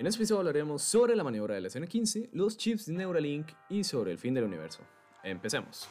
En 0.00 0.06
este 0.06 0.16
episodio 0.22 0.38
hablaremos 0.38 0.80
sobre 0.80 1.14
la 1.14 1.22
maniobra 1.22 1.56
del 1.56 1.66
SN15, 1.66 2.30
los 2.32 2.56
chips 2.56 2.86
de 2.86 2.94
Neuralink 2.94 3.48
y 3.68 3.84
sobre 3.84 4.12
el 4.12 4.16
fin 4.16 4.32
del 4.32 4.44
universo. 4.44 4.80
Empecemos. 5.22 5.86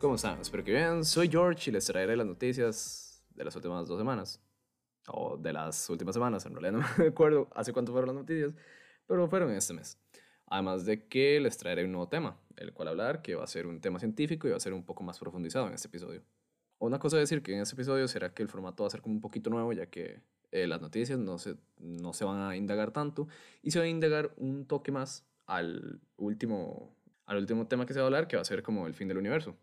¿Cómo 0.00 0.16
están? 0.16 0.40
Espero 0.40 0.64
que 0.64 0.72
bien. 0.72 1.04
Soy 1.04 1.28
George 1.28 1.70
y 1.70 1.72
les 1.72 1.86
traeré 1.86 2.16
las 2.16 2.26
noticias 2.26 3.24
de 3.30 3.44
las 3.44 3.54
últimas 3.54 3.86
dos 3.86 3.96
semanas. 3.96 4.42
O 5.06 5.36
de 5.36 5.52
las 5.52 5.88
últimas 5.88 6.16
semanas, 6.16 6.44
en 6.46 6.56
realidad 6.56 6.72
no 6.72 6.84
me 6.98 7.10
acuerdo 7.10 7.48
hace 7.54 7.72
cuánto 7.72 7.92
fueron 7.92 8.08
las 8.08 8.16
noticias, 8.16 8.54
pero 9.06 9.28
fueron 9.28 9.52
este 9.52 9.72
mes. 9.72 10.03
Además 10.54 10.84
de 10.84 11.08
que 11.08 11.40
les 11.40 11.58
traeré 11.58 11.84
un 11.84 11.90
nuevo 11.90 12.08
tema, 12.08 12.38
el 12.54 12.72
cual 12.72 12.86
hablar, 12.86 13.22
que 13.22 13.34
va 13.34 13.42
a 13.42 13.46
ser 13.48 13.66
un 13.66 13.80
tema 13.80 13.98
científico 13.98 14.46
y 14.46 14.52
va 14.52 14.56
a 14.56 14.60
ser 14.60 14.72
un 14.72 14.84
poco 14.84 15.02
más 15.02 15.18
profundizado 15.18 15.66
en 15.66 15.74
este 15.74 15.88
episodio. 15.88 16.22
Una 16.78 17.00
cosa 17.00 17.16
a 17.16 17.18
decir 17.18 17.42
que 17.42 17.52
en 17.52 17.60
este 17.60 17.74
episodio 17.74 18.06
será 18.06 18.32
que 18.32 18.44
el 18.44 18.48
formato 18.48 18.84
va 18.84 18.86
a 18.86 18.90
ser 18.90 19.02
como 19.02 19.16
un 19.16 19.20
poquito 19.20 19.50
nuevo, 19.50 19.72
ya 19.72 19.86
que 19.86 20.20
eh, 20.52 20.68
las 20.68 20.80
noticias 20.80 21.18
no 21.18 21.38
se, 21.38 21.56
no 21.78 22.12
se 22.12 22.24
van 22.24 22.40
a 22.40 22.54
indagar 22.54 22.92
tanto 22.92 23.26
y 23.62 23.72
se 23.72 23.80
va 23.80 23.86
a 23.86 23.88
indagar 23.88 24.32
un 24.36 24.64
toque 24.64 24.92
más 24.92 25.26
al 25.46 26.00
último, 26.18 26.96
al 27.26 27.38
último 27.38 27.66
tema 27.66 27.84
que 27.84 27.92
se 27.92 27.98
va 27.98 28.04
a 28.04 28.06
hablar, 28.06 28.28
que 28.28 28.36
va 28.36 28.42
a 28.42 28.44
ser 28.44 28.62
como 28.62 28.86
el 28.86 28.94
fin 28.94 29.08
del 29.08 29.18
universo. 29.18 29.56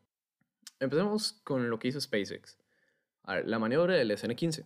Empecemos 0.82 1.40
con 1.46 1.70
lo 1.70 1.80
que 1.80 1.88
hizo 1.88 2.02
SpaceX. 2.02 2.58
La 3.46 3.60
maniobra 3.60 3.96
del 3.96 4.12
SN-15. 4.12 4.66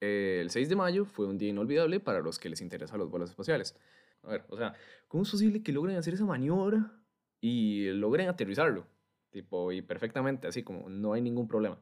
el 0.00 0.50
6 0.50 0.68
de 0.68 0.76
mayo 0.76 1.06
fue 1.06 1.26
un 1.28 1.38
día 1.38 1.48
inolvidable 1.48 1.98
para 1.98 2.20
los 2.20 2.38
que 2.38 2.50
les 2.50 2.60
interesan 2.60 2.98
los 2.98 3.08
vuelos 3.08 3.30
espaciales. 3.30 3.74
A 4.22 4.30
ver, 4.30 4.44
o 4.48 4.56
sea, 4.56 4.74
¿cómo 5.08 5.24
es 5.24 5.30
posible 5.30 5.62
que 5.62 5.72
logren 5.72 5.96
hacer 5.96 6.14
esa 6.14 6.24
maniobra 6.24 6.92
y 7.40 7.90
logren 7.90 8.28
aterrizarlo? 8.28 8.86
Tipo, 9.30 9.72
y 9.72 9.82
perfectamente, 9.82 10.46
así 10.46 10.62
como 10.62 10.88
no 10.88 11.12
hay 11.14 11.22
ningún 11.22 11.48
problema. 11.48 11.78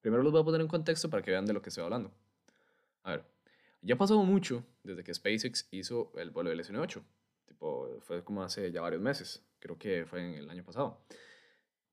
Primero 0.00 0.22
los 0.22 0.32
voy 0.32 0.42
a 0.42 0.44
poner 0.44 0.60
en 0.60 0.68
contexto 0.68 1.10
para 1.10 1.22
que 1.22 1.30
vean 1.30 1.44
de 1.44 1.52
lo 1.52 1.60
que 1.60 1.70
estoy 1.70 1.84
hablando. 1.84 2.12
A 3.02 3.12
ver, 3.12 3.24
ya 3.82 3.94
ha 3.94 3.98
pasado 3.98 4.22
mucho 4.24 4.64
desde 4.82 5.02
que 5.02 5.12
SpaceX 5.12 5.68
hizo 5.70 6.12
el 6.16 6.30
vuelo 6.30 6.50
del 6.50 6.60
SN8. 6.60 7.02
Tipo, 7.46 7.98
fue 8.00 8.24
como 8.24 8.42
hace 8.42 8.70
ya 8.72 8.80
varios 8.80 9.02
meses. 9.02 9.44
Creo 9.58 9.78
que 9.78 10.06
fue 10.06 10.20
en 10.20 10.34
el 10.34 10.50
año 10.50 10.64
pasado. 10.64 11.00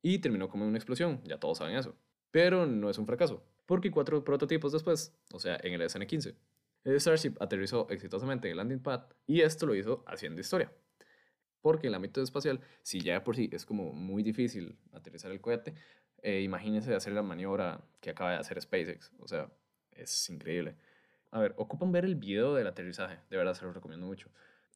Y 0.01 0.19
terminó 0.19 0.49
como 0.49 0.65
una 0.65 0.77
explosión, 0.77 1.21
ya 1.23 1.39
todos 1.39 1.57
saben 1.57 1.75
eso. 1.75 1.95
Pero 2.31 2.65
no 2.65 2.89
es 2.89 2.97
un 2.97 3.05
fracaso, 3.05 3.43
porque 3.65 3.91
cuatro 3.91 4.23
prototipos 4.23 4.71
después, 4.71 5.13
o 5.33 5.39
sea, 5.39 5.59
en 5.63 5.73
el 5.73 5.81
SN15, 5.81 6.35
el 6.83 6.99
Starship 6.99 7.35
aterrizó 7.39 7.87
exitosamente 7.89 8.47
en 8.47 8.51
el 8.51 8.57
landing 8.57 8.81
pad 8.81 9.03
y 9.27 9.41
esto 9.41 9.65
lo 9.65 9.75
hizo 9.75 10.03
haciendo 10.07 10.41
historia. 10.41 10.71
Porque 11.61 11.87
en 11.87 11.91
el 11.91 11.95
ámbito 11.95 12.21
espacial, 12.21 12.59
si 12.81 13.01
ya 13.01 13.23
por 13.23 13.35
sí 13.35 13.49
es 13.51 13.65
como 13.65 13.93
muy 13.93 14.23
difícil 14.23 14.79
aterrizar 14.93 15.31
el 15.31 15.41
cohete, 15.41 15.75
eh, 16.23 16.41
imagínense 16.41 16.93
hacer 16.95 17.13
la 17.13 17.21
maniobra 17.21 17.83
que 17.99 18.09
acaba 18.09 18.31
de 18.31 18.37
hacer 18.37 18.59
SpaceX. 18.59 19.11
O 19.19 19.27
sea, 19.27 19.51
es 19.91 20.29
increíble. 20.29 20.75
A 21.29 21.39
ver, 21.39 21.53
ocupan 21.57 21.91
ver 21.91 22.05
el 22.05 22.15
video 22.15 22.55
del 22.55 22.67
aterrizaje. 22.67 23.19
De 23.29 23.37
verdad, 23.37 23.53
se 23.53 23.63
lo 23.63 23.73
recomiendo 23.73 24.07
mucho. 24.07 24.29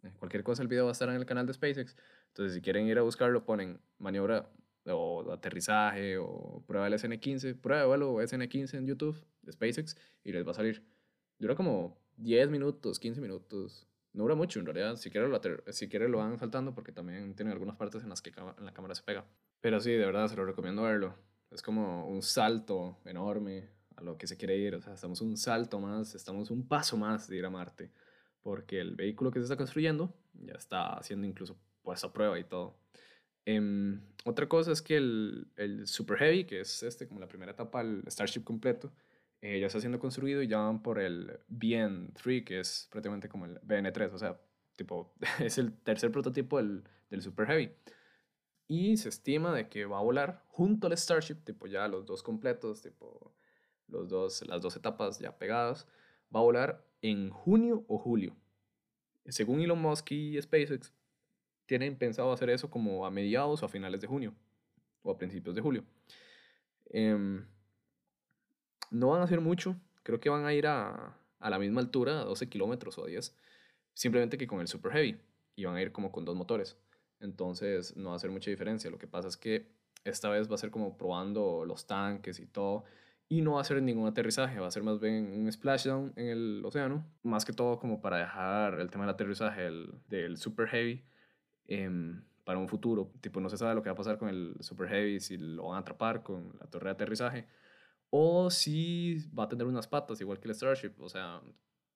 Eh, 0.04 0.12
cualquier 0.20 0.44
cosa, 0.44 0.62
el 0.62 0.68
video 0.68 0.86
va 0.86 0.92
a 0.92 0.94
estar 0.94 1.10
en 1.10 1.16
el 1.16 1.26
canal 1.26 1.48
de 1.48 1.54
SpaceX. 1.54 1.96
Entonces, 2.28 2.54
si 2.54 2.62
quieren 2.62 2.88
ir 2.88 3.00
a 3.00 3.02
buscarlo, 3.02 3.46
ponen 3.46 3.82
maniobra 3.98 4.50
o 4.86 5.32
aterrizaje 5.32 6.18
o 6.20 6.64
prueba 6.68 6.88
del 6.88 7.00
SN15, 7.00 7.60
prueba 7.60 7.82
de 7.82 7.88
vuelo 7.88 8.22
SN15 8.22 8.78
en 8.78 8.88
YouTube 8.88 9.26
de 9.42 9.52
SpaceX 9.52 9.98
y 10.24 10.32
les 10.32 10.46
va 10.46 10.52
a 10.52 10.54
salir 10.54 10.84
Dura 11.38 11.56
como 11.56 11.98
10 12.18 12.50
minutos, 12.50 13.00
15 13.00 13.22
minutos. 13.22 13.88
No 14.14 14.24
dura 14.24 14.36
mucho 14.36 14.60
en 14.60 14.66
realidad. 14.66 14.96
Si 14.96 15.10
quieren 15.10 15.30
lo, 15.30 15.42
si 15.72 15.90
quiere 15.90 16.08
lo 16.08 16.20
van 16.20 16.40
faltando 16.40 16.74
porque 16.74 16.92
también 16.92 17.36
tiene 17.36 17.52
algunas 17.52 17.76
partes 17.76 18.04
en 18.04 18.10
las 18.10 18.22
que 18.22 18.32
en 18.58 18.66
la 18.66 18.74
cámara 18.74 18.96
se 18.96 19.04
pega. 19.04 19.26
Pero 19.62 19.80
sí, 19.80 19.92
de 19.92 20.06
verdad 20.06 20.28
se 20.28 20.36
lo 20.36 20.46
recomiendo 20.46 20.84
verlo. 20.84 21.16
Es 21.52 21.62
como 21.62 22.08
un 22.08 22.22
salto 22.22 23.00
enorme 23.06 23.70
a 23.98 24.02
lo 24.02 24.18
que 24.18 24.28
se 24.28 24.38
quiere 24.38 24.58
ir. 24.58 24.76
O 24.76 24.82
sea, 24.82 24.94
estamos 24.94 25.22
un 25.22 25.36
salto 25.38 25.80
más, 25.80 26.16
estamos 26.16 26.50
un 26.50 26.68
paso 26.68 26.98
más 26.98 27.28
de 27.28 27.38
ir 27.38 27.46
a 27.46 27.50
Marte. 27.50 27.92
Porque 28.42 28.80
el 28.80 28.96
vehículo 28.96 29.32
que 29.32 29.40
se 29.40 29.44
está 29.44 29.58
construyendo 29.58 30.14
ya 30.34 30.54
está 30.54 31.02
siendo 31.02 31.26
incluso 31.28 31.58
puesto 31.82 32.08
a 32.08 32.14
prueba 32.14 32.40
y 32.40 32.44
todo. 32.46 32.78
Em, 33.46 34.02
otra 34.24 34.48
cosa 34.48 34.72
es 34.72 34.82
que 34.82 34.98
el, 34.98 35.48
el 35.56 35.88
Super 35.88 36.18
Heavy, 36.18 36.46
que 36.46 36.62
es 36.62 36.84
este 36.84 37.08
como 37.08 37.20
la 37.20 37.28
primera 37.28 37.52
etapa, 37.52 37.82
el 37.82 38.04
Starship 38.08 38.44
completo, 38.44 38.92
eh, 39.46 39.60
ya 39.60 39.68
está 39.68 39.80
siendo 39.80 40.00
construido 40.00 40.42
y 40.42 40.48
ya 40.48 40.58
van 40.58 40.82
por 40.82 41.00
el 41.00 41.40
BN3, 41.50 42.44
que 42.44 42.60
es 42.62 42.88
prácticamente 42.92 43.30
como 43.30 43.46
el 43.46 43.62
BN3, 43.62 44.12
o 44.12 44.18
sea, 44.18 44.42
tipo, 44.76 45.14
es 45.40 45.60
el 45.60 45.72
tercer 45.84 46.12
prototipo 46.12 46.58
del, 46.58 46.84
del 47.12 47.22
Super 47.22 47.46
Heavy. 47.46 47.72
Y 48.68 48.98
se 48.98 49.10
estima 49.10 49.54
de 49.54 49.70
que 49.70 49.86
va 49.86 50.00
a 50.00 50.02
volar 50.02 50.44
junto 50.48 50.88
al 50.88 50.98
Starship, 50.98 51.44
tipo 51.44 51.68
ya 51.68 51.88
los 51.88 52.08
dos 52.08 52.24
completos, 52.24 52.82
tipo 52.82 53.36
los 53.88 54.10
dos, 54.10 54.44
las 54.48 54.64
dos 54.64 54.76
etapas 54.78 55.20
ya 55.20 55.38
pegadas, 55.38 55.88
va 56.36 56.40
a 56.40 56.44
volar 56.44 56.84
en 57.04 57.30
junio 57.30 57.86
o 57.88 58.00
julio. 58.00 58.36
Según 59.28 59.62
Elon 59.62 59.80
Musk 59.80 60.12
y 60.12 60.42
SpaceX, 60.42 60.92
tienen 61.68 61.96
pensado 62.00 62.32
hacer 62.32 62.50
eso 62.50 62.72
como 62.72 63.06
a 63.06 63.12
mediados 63.12 63.62
o 63.62 63.68
a 63.68 63.70
finales 63.70 64.02
de 64.02 64.08
junio 64.08 64.34
o 65.04 65.12
a 65.12 65.18
principios 65.20 65.54
de 65.54 65.62
julio. 65.62 65.86
Eh, 66.90 67.46
no 68.96 69.10
van 69.10 69.22
a 69.22 69.26
hacer 69.26 69.42
mucho, 69.42 69.76
creo 70.04 70.20
que 70.20 70.30
van 70.30 70.46
a 70.46 70.54
ir 70.54 70.68
a, 70.68 71.18
a 71.40 71.50
la 71.50 71.60
misma 71.60 71.82
altura, 71.82 72.22
a 72.22 72.26
12 72.26 72.50
kilómetros 72.50 72.98
o 72.98 73.04
a 73.04 73.08
10, 73.08 73.36
simplemente 73.94 74.38
que 74.38 74.48
con 74.48 74.62
el 74.62 74.68
Super 74.68 74.94
Heavy, 74.94 75.20
y 75.56 75.66
van 75.66 75.76
a 75.76 75.82
ir 75.82 75.92
como 75.92 76.12
con 76.12 76.26
dos 76.26 76.36
motores. 76.36 76.78
Entonces 77.20 77.96
no 77.96 78.10
va 78.10 78.14
a 78.14 78.16
hacer 78.18 78.30
mucha 78.30 78.50
diferencia. 78.50 78.90
Lo 78.90 78.98
que 78.98 79.08
pasa 79.08 79.28
es 79.28 79.38
que 79.38 79.68
esta 80.04 80.30
vez 80.30 80.50
va 80.50 80.56
a 80.56 80.58
ser 80.58 80.70
como 80.70 80.98
probando 80.98 81.66
los 81.66 81.88
tanques 81.88 82.40
y 82.40 82.46
todo. 82.46 82.84
Y 83.28 83.42
no 83.42 83.54
va 83.54 83.62
a 83.62 83.64
ser 83.64 83.82
ningún 83.82 84.08
aterrizaje, 84.08 84.60
va 84.60 84.68
a 84.68 84.72
ser 84.72 84.84
más 84.84 85.00
bien 85.00 85.32
un 85.34 85.52
splashdown 85.52 86.14
en 86.16 86.28
el 86.28 86.62
océano. 86.64 87.06
Más 87.24 87.44
que 87.44 87.54
todo 87.54 87.80
como 87.80 88.02
para 88.02 88.18
dejar 88.18 88.80
el 88.80 88.92
tema 88.92 89.06
del 89.06 89.14
aterrizaje 89.16 89.72
del, 90.08 90.38
Super 90.38 90.68
Heavy 90.68 91.04
em, 91.68 92.22
para 92.44 92.60
un 92.60 92.68
futuro. 92.68 93.12
Tipo, 93.22 93.40
no 93.40 93.50
se 93.50 93.58
sabe 93.58 93.74
lo 93.74 93.82
que 93.82 93.90
va 93.90 93.94
a 93.94 93.98
pasar 93.98 94.20
con 94.20 94.30
el 94.30 94.56
Super 94.60 94.90
Heavy, 94.90 95.20
si 95.20 95.38
lo 95.38 95.70
van 95.70 95.78
a 95.78 95.80
atrapar 95.80 96.22
con 96.22 96.56
la 96.60 96.68
torre 96.68 96.86
de 96.86 96.92
aterrizaje 96.92 97.48
o 98.10 98.50
si 98.50 99.28
va 99.38 99.44
a 99.44 99.50
tener 99.50 99.68
unas 99.68 99.88
patas 99.88 100.22
igual 100.22 100.40
que 100.40 100.48
el 100.48 100.56
Starship. 100.56 100.94
O 101.00 101.10
sea, 101.10 101.42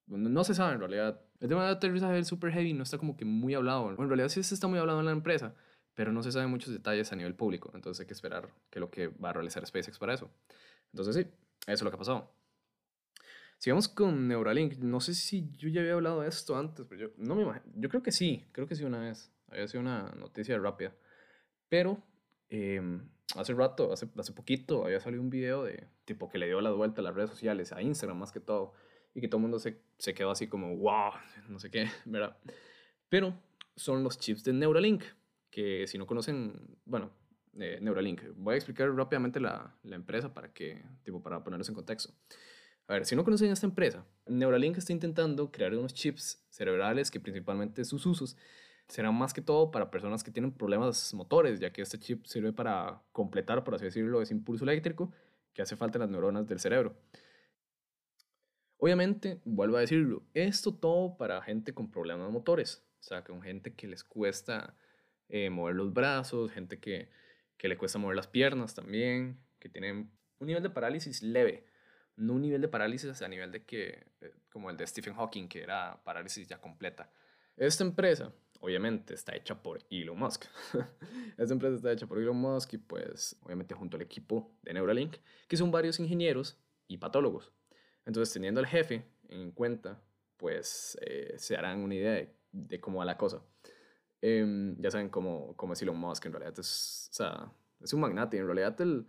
no 0.07 0.43
se 0.43 0.53
sabe 0.53 0.73
en 0.73 0.79
realidad. 0.79 1.21
El 1.39 1.49
tema 1.49 1.65
de 1.65 1.71
aterrizaje 1.71 2.13
del 2.13 2.25
Super 2.25 2.51
Heavy 2.51 2.73
no 2.73 2.83
está 2.83 2.97
como 2.97 3.15
que 3.15 3.25
muy 3.25 3.53
hablado. 3.53 3.89
en 3.89 4.07
realidad 4.07 4.29
sí 4.29 4.43
se 4.43 4.53
está 4.53 4.67
muy 4.67 4.79
hablado 4.79 4.99
en 4.99 5.05
la 5.05 5.11
empresa, 5.11 5.55
pero 5.93 6.11
no 6.11 6.23
se 6.23 6.31
saben 6.31 6.49
muchos 6.49 6.73
detalles 6.73 7.11
a 7.11 7.15
nivel 7.15 7.35
público. 7.35 7.71
Entonces 7.73 8.01
hay 8.01 8.07
que 8.07 8.13
esperar 8.13 8.49
que 8.69 8.79
lo 8.79 8.89
que 8.89 9.07
va 9.07 9.29
a 9.29 9.33
realizar 9.33 9.65
SpaceX 9.65 9.97
para 9.97 10.13
eso. 10.13 10.29
Entonces 10.91 11.15
sí, 11.15 11.21
eso 11.21 11.73
es 11.73 11.81
lo 11.83 11.91
que 11.91 11.95
ha 11.95 11.99
pasado. 11.99 12.31
Sigamos 13.57 13.89
con 13.89 14.27
Neuralink. 14.27 14.77
No 14.77 15.01
sé 15.01 15.13
si 15.13 15.51
yo 15.57 15.67
ya 15.69 15.81
había 15.81 15.93
hablado 15.93 16.21
de 16.21 16.29
esto 16.29 16.57
antes, 16.57 16.85
pero 16.87 17.01
yo 17.01 17.13
no 17.17 17.35
me 17.35 17.43
imagino. 17.43 17.65
Yo 17.75 17.89
creo 17.89 18.01
que 18.01 18.11
sí, 18.11 18.45
creo 18.53 18.67
que 18.67 18.75
sí 18.75 18.85
una 18.85 18.99
vez. 18.99 19.31
Había 19.49 19.67
sido 19.67 19.81
una 19.81 20.11
noticia 20.15 20.57
rápida. 20.57 20.95
Pero 21.67 22.01
eh, 22.49 22.81
hace 23.35 23.53
rato, 23.53 23.91
hace, 23.91 24.07
hace 24.17 24.33
poquito, 24.33 24.85
había 24.85 24.99
salido 24.99 25.21
un 25.21 25.29
video 25.29 25.63
de 25.63 25.87
tipo 26.05 26.29
que 26.29 26.37
le 26.37 26.47
dio 26.47 26.61
la 26.61 26.71
vuelta 26.71 27.01
a 27.01 27.03
las 27.03 27.13
redes 27.13 27.29
sociales, 27.29 27.71
a 27.71 27.81
Instagram 27.81 28.17
más 28.17 28.31
que 28.31 28.39
todo, 28.39 28.73
y 29.13 29.21
que 29.21 29.27
todo 29.27 29.37
el 29.37 29.43
mundo 29.43 29.59
se, 29.59 29.81
se 29.97 30.13
quedó 30.13 30.31
así 30.31 30.47
como, 30.47 30.75
wow, 30.77 31.11
no 31.47 31.59
sé 31.59 31.69
qué, 31.69 31.89
¿verdad? 32.05 32.37
Pero 33.09 33.35
son 33.75 34.03
los 34.03 34.17
chips 34.17 34.43
de 34.43 34.53
Neuralink, 34.53 35.03
que 35.49 35.87
si 35.87 35.97
no 35.97 36.05
conocen, 36.05 36.77
bueno, 36.85 37.11
eh, 37.57 37.79
Neuralink, 37.81 38.21
voy 38.35 38.53
a 38.53 38.57
explicar 38.57 38.93
rápidamente 38.95 39.39
la, 39.39 39.75
la 39.83 39.95
empresa 39.95 40.33
para 40.33 40.53
que, 40.53 40.83
tipo, 41.03 41.21
para 41.21 41.43
ponerlos 41.43 41.67
en 41.69 41.75
contexto. 41.75 42.13
A 42.87 42.93
ver, 42.93 43.05
si 43.05 43.15
no 43.15 43.23
conocen 43.23 43.51
esta 43.51 43.67
empresa, 43.67 44.05
Neuralink 44.25 44.77
está 44.77 44.93
intentando 44.93 45.51
crear 45.51 45.73
unos 45.75 45.93
chips 45.93 46.43
cerebrales 46.49 47.11
que 47.11 47.19
principalmente 47.19 47.85
sus 47.85 48.05
usos 48.05 48.35
será 48.89 49.11
más 49.11 49.33
que 49.33 49.41
todo 49.41 49.71
para 49.71 49.91
personas 49.91 50.23
que 50.23 50.31
tienen 50.31 50.51
problemas 50.51 51.13
motores, 51.13 51.59
ya 51.59 51.71
que 51.71 51.81
este 51.81 51.99
chip 51.99 52.25
sirve 52.25 52.51
para 52.51 53.01
completar, 53.11 53.63
por 53.63 53.75
así 53.75 53.85
decirlo, 53.85 54.21
ese 54.21 54.33
impulso 54.33 54.65
eléctrico 54.65 55.13
que 55.53 55.61
hace 55.61 55.77
falta 55.77 55.97
en 55.97 56.01
las 56.01 56.09
neuronas 56.09 56.47
del 56.47 56.59
cerebro. 56.59 56.97
Obviamente, 58.77 59.39
vuelvo 59.45 59.77
a 59.77 59.81
decirlo, 59.81 60.23
esto 60.33 60.73
todo 60.73 61.17
para 61.17 61.41
gente 61.41 61.73
con 61.73 61.91
problemas 61.91 62.31
motores, 62.31 62.83
o 62.99 63.03
sea, 63.03 63.23
con 63.23 63.41
gente 63.41 63.75
que 63.75 63.87
les 63.87 64.03
cuesta 64.03 64.75
eh, 65.27 65.49
mover 65.49 65.75
los 65.75 65.93
brazos, 65.93 66.51
gente 66.51 66.79
que, 66.79 67.09
que 67.57 67.67
le 67.67 67.77
cuesta 67.77 67.99
mover 67.99 68.15
las 68.15 68.27
piernas 68.27 68.73
también, 68.73 69.39
que 69.59 69.69
tienen 69.69 70.09
un 70.39 70.47
nivel 70.47 70.63
de 70.63 70.69
parálisis 70.69 71.21
leve, 71.21 71.65
no 72.15 72.33
un 72.33 72.41
nivel 72.41 72.61
de 72.61 72.69
parálisis 72.69 73.21
a 73.21 73.27
nivel 73.27 73.51
de 73.51 73.65
que, 73.65 74.07
eh, 74.21 74.33
como 74.49 74.69
el 74.71 74.77
de 74.77 74.87
Stephen 74.87 75.13
Hawking, 75.13 75.47
que 75.47 75.61
era 75.61 76.01
parálisis 76.03 76.47
ya 76.47 76.59
completa. 76.59 77.11
Esta 77.57 77.83
empresa 77.83 78.33
obviamente 78.59 79.13
está 79.13 79.35
hecha 79.35 79.61
por 79.61 79.79
Elon 79.89 80.17
Musk. 80.17 80.45
Esta 81.37 81.53
empresa 81.53 81.75
está 81.75 81.91
hecha 81.91 82.07
por 82.07 82.19
Elon 82.19 82.37
Musk 82.37 82.73
y 82.73 82.77
pues 82.77 83.37
obviamente 83.43 83.73
junto 83.73 83.97
al 83.97 84.03
equipo 84.03 84.51
de 84.61 84.73
Neuralink, 84.73 85.17
que 85.47 85.57
son 85.57 85.71
varios 85.71 85.99
ingenieros 85.99 86.57
y 86.87 86.97
patólogos. 86.97 87.51
Entonces 88.05 88.33
teniendo 88.33 88.59
al 88.59 88.67
jefe 88.67 89.05
en 89.29 89.51
cuenta, 89.51 90.01
pues 90.37 90.97
eh, 91.01 91.33
se 91.37 91.55
harán 91.55 91.79
una 91.79 91.95
idea 91.95 92.27
de, 92.51 92.79
cómo 92.79 92.99
va 92.99 93.05
la 93.05 93.17
cosa. 93.17 93.41
Em, 94.21 94.75
ya 94.81 94.91
saben 94.91 95.09
cómo, 95.09 95.55
cómo, 95.55 95.73
es 95.73 95.81
Elon 95.81 95.97
Musk 95.97 96.25
en 96.25 96.33
realidad. 96.33 96.59
Es, 96.59 97.09
o 97.11 97.13
sea, 97.13 97.51
es 97.81 97.93
un 97.93 98.01
magnate. 98.01 98.37
En 98.37 98.45
realidad, 98.45 98.79
el, 98.81 99.05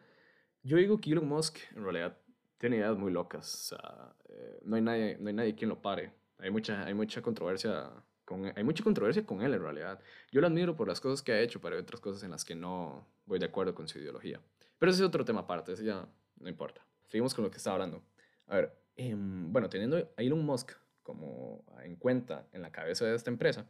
yo 0.63 0.77
digo 0.77 1.01
que 1.01 1.11
Elon 1.11 1.29
Musk 1.29 1.59
en 1.75 1.83
realidad 1.83 2.17
tiene 2.59 2.77
ideas 2.77 2.97
muy 2.97 3.13
locas. 3.13 3.55
O 3.55 3.77
sea, 3.77 4.15
eh, 4.29 4.61
no, 4.65 4.77
hay 4.77 4.83
nadie, 4.83 5.17
no 5.19 5.29
hay 5.29 5.35
nadie 5.35 5.55
quien 5.55 5.71
lo 5.71 5.81
pare. 5.81 6.13
Hay 6.39 6.51
mucha, 6.51 6.85
hay 6.85 6.95
mucha 6.95 7.23
controversia 7.23 7.91
con, 8.31 8.53
hay 8.57 8.63
mucha 8.63 8.85
controversia 8.85 9.27
con 9.27 9.43
él 9.43 9.53
en 9.53 9.61
realidad. 9.61 10.01
Yo 10.31 10.41
lo 10.41 10.47
admiro 10.47 10.77
por 10.77 10.87
las 10.87 11.01
cosas 11.01 11.21
que 11.21 11.33
ha 11.33 11.41
hecho, 11.41 11.61
pero 11.61 11.75
hay 11.75 11.83
otras 11.83 12.01
cosas 12.01 12.23
en 12.23 12.31
las 12.31 12.45
que 12.45 12.55
no 12.55 13.05
voy 13.27 13.41
de 13.41 13.47
acuerdo 13.47 13.75
con 13.75 13.89
su 13.89 13.99
ideología. 13.99 14.41
Pero 14.79 14.93
ese 14.93 15.03
es 15.03 15.09
otro 15.09 15.25
tema 15.25 15.41
aparte, 15.41 15.73
ese 15.73 15.85
ya 15.85 16.07
no 16.39 16.49
importa. 16.49 16.87
Seguimos 17.09 17.35
con 17.35 17.45
lo 17.45 17.51
que 17.51 17.57
estaba 17.57 17.75
hablando. 17.75 18.05
A 18.47 18.55
ver, 18.55 18.73
em, 18.95 19.53
bueno, 19.53 19.69
teniendo 19.69 19.97
a 20.17 20.23
Elon 20.23 20.45
Musk 20.45 20.73
como 21.03 21.65
en 21.83 21.97
cuenta 21.97 22.47
en 22.53 22.63
la 22.63 22.71
cabeza 22.71 23.05
de 23.05 23.17
esta 23.17 23.31
empresa, 23.31 23.69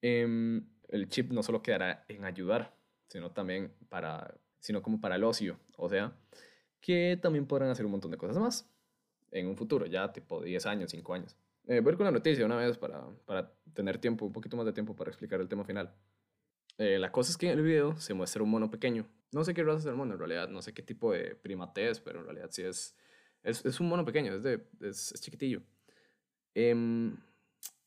em, 0.00 0.64
el 0.88 1.08
chip 1.08 1.32
no 1.32 1.42
solo 1.42 1.60
quedará 1.60 2.04
en 2.06 2.24
ayudar, 2.24 2.76
sino 3.08 3.32
también 3.32 3.74
para, 3.88 4.36
sino 4.60 4.82
como 4.82 5.00
para 5.00 5.16
el 5.16 5.24
ocio. 5.24 5.58
O 5.76 5.88
sea, 5.88 6.12
que 6.80 7.18
también 7.20 7.46
podrán 7.46 7.70
hacer 7.70 7.84
un 7.84 7.92
montón 7.92 8.12
de 8.12 8.18
cosas 8.18 8.38
más 8.38 8.70
en 9.32 9.48
un 9.48 9.56
futuro, 9.56 9.86
ya 9.86 10.12
tipo 10.12 10.40
10 10.40 10.64
años, 10.66 10.92
5 10.92 11.14
años. 11.14 11.36
Eh, 11.66 11.80
voy 11.80 11.96
con 11.96 12.04
la 12.04 12.10
noticia 12.10 12.44
una 12.44 12.56
vez 12.56 12.76
para, 12.76 13.06
para 13.24 13.52
tener 13.72 13.98
tiempo, 13.98 14.26
un 14.26 14.32
poquito 14.32 14.56
más 14.56 14.66
de 14.66 14.72
tiempo 14.72 14.94
para 14.94 15.10
explicar 15.10 15.40
el 15.40 15.48
tema 15.48 15.64
final. 15.64 15.94
Eh, 16.76 16.98
la 16.98 17.10
cosa 17.10 17.30
es 17.30 17.38
que 17.38 17.50
en 17.50 17.58
el 17.58 17.64
video 17.64 17.96
se 17.96 18.12
muestra 18.14 18.42
un 18.42 18.50
mono 18.50 18.70
pequeño. 18.70 19.06
No 19.32 19.44
sé 19.44 19.54
qué 19.54 19.62
raza 19.62 19.78
es 19.78 19.86
el 19.86 19.94
mono 19.94 20.12
en 20.12 20.18
realidad, 20.18 20.48
no 20.48 20.60
sé 20.60 20.74
qué 20.74 20.82
tipo 20.82 21.12
de 21.12 21.34
primate 21.36 21.88
es, 21.88 22.00
pero 22.00 22.20
en 22.20 22.26
realidad 22.26 22.48
sí 22.50 22.62
es, 22.62 22.96
es, 23.42 23.64
es 23.64 23.80
un 23.80 23.88
mono 23.88 24.04
pequeño, 24.04 24.34
es, 24.34 24.42
de, 24.42 24.66
es, 24.80 25.12
es 25.12 25.20
chiquitillo. 25.20 25.62
Em, 26.54 27.16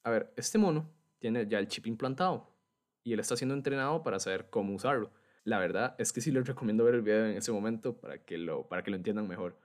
a 0.03 0.09
ver, 0.09 0.33
este 0.35 0.57
mono 0.57 0.91
tiene 1.19 1.47
ya 1.47 1.59
el 1.59 1.68
chip 1.68 1.88
implantado 1.88 2.50
y 3.03 3.13
él 3.13 3.19
está 3.19 3.38
siendo 3.38 3.56
entrenado 3.56 4.03
para 4.03 4.19
saber 4.19 4.50
cómo 4.50 4.73
usarlo. 4.73 5.12
La 5.44 5.59
verdad 5.59 5.95
es 6.00 6.12
que 6.12 6.19
sí 6.19 6.31
les 6.31 6.47
recomiendo 6.47 6.83
ver 6.83 6.95
el 6.95 7.01
video 7.01 7.25
en 7.27 7.38
ese 7.38 7.51
momento 7.51 7.97
para 7.97 8.23
que 8.25 8.38
lo, 8.38 8.68
para 8.68 8.83
que 8.83 8.91
lo 8.91 8.97
entiendan 8.97 9.27
mejor. 9.27 9.57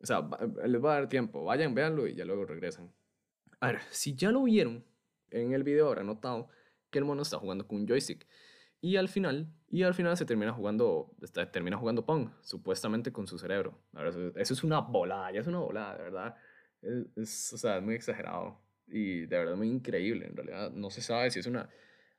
O 0.00 0.06
sea, 0.06 0.28
les 0.66 0.84
va 0.84 0.92
a 0.92 1.00
dar 1.00 1.08
tiempo. 1.08 1.44
Vayan, 1.44 1.74
véanlo 1.74 2.06
y 2.06 2.14
ya 2.14 2.24
luego 2.24 2.44
regresan. 2.44 2.92
A 3.60 3.68
ver, 3.68 3.80
si 3.90 4.14
ya 4.14 4.30
lo 4.30 4.42
vieron 4.42 4.84
en 5.30 5.52
el 5.52 5.62
video, 5.62 5.88
habrán 5.88 6.06
notado 6.06 6.48
que 6.90 6.98
el 6.98 7.04
mono 7.04 7.22
está 7.22 7.38
jugando 7.38 7.66
con 7.66 7.78
un 7.78 7.88
joystick. 7.88 8.26
Y 8.80 8.96
al 8.96 9.08
final, 9.08 9.48
y 9.70 9.82
al 9.82 9.94
final 9.94 10.16
se 10.16 10.26
termina 10.26 10.52
jugando, 10.52 11.10
está, 11.22 11.50
termina 11.50 11.76
jugando 11.76 12.04
Pong, 12.04 12.28
supuestamente 12.42 13.12
con 13.12 13.26
su 13.26 13.38
cerebro. 13.38 13.80
eso, 13.96 14.30
es 14.36 14.62
una 14.62 14.80
volada, 14.80 15.32
ya 15.32 15.40
es 15.40 15.46
una 15.46 15.58
volada, 15.60 15.96
de 15.96 16.02
verdad. 16.02 16.34
Es, 17.16 17.52
o 17.52 17.56
sea, 17.56 17.78
es 17.78 17.82
muy 17.82 17.94
exagerado 17.94 18.60
y 18.86 19.20
de 19.20 19.38
verdad 19.38 19.56
muy 19.56 19.70
increíble. 19.70 20.26
En 20.26 20.36
realidad 20.36 20.70
no 20.70 20.90
se 20.90 21.00
sabe 21.00 21.30
si 21.30 21.40
es 21.40 21.46
una... 21.46 21.70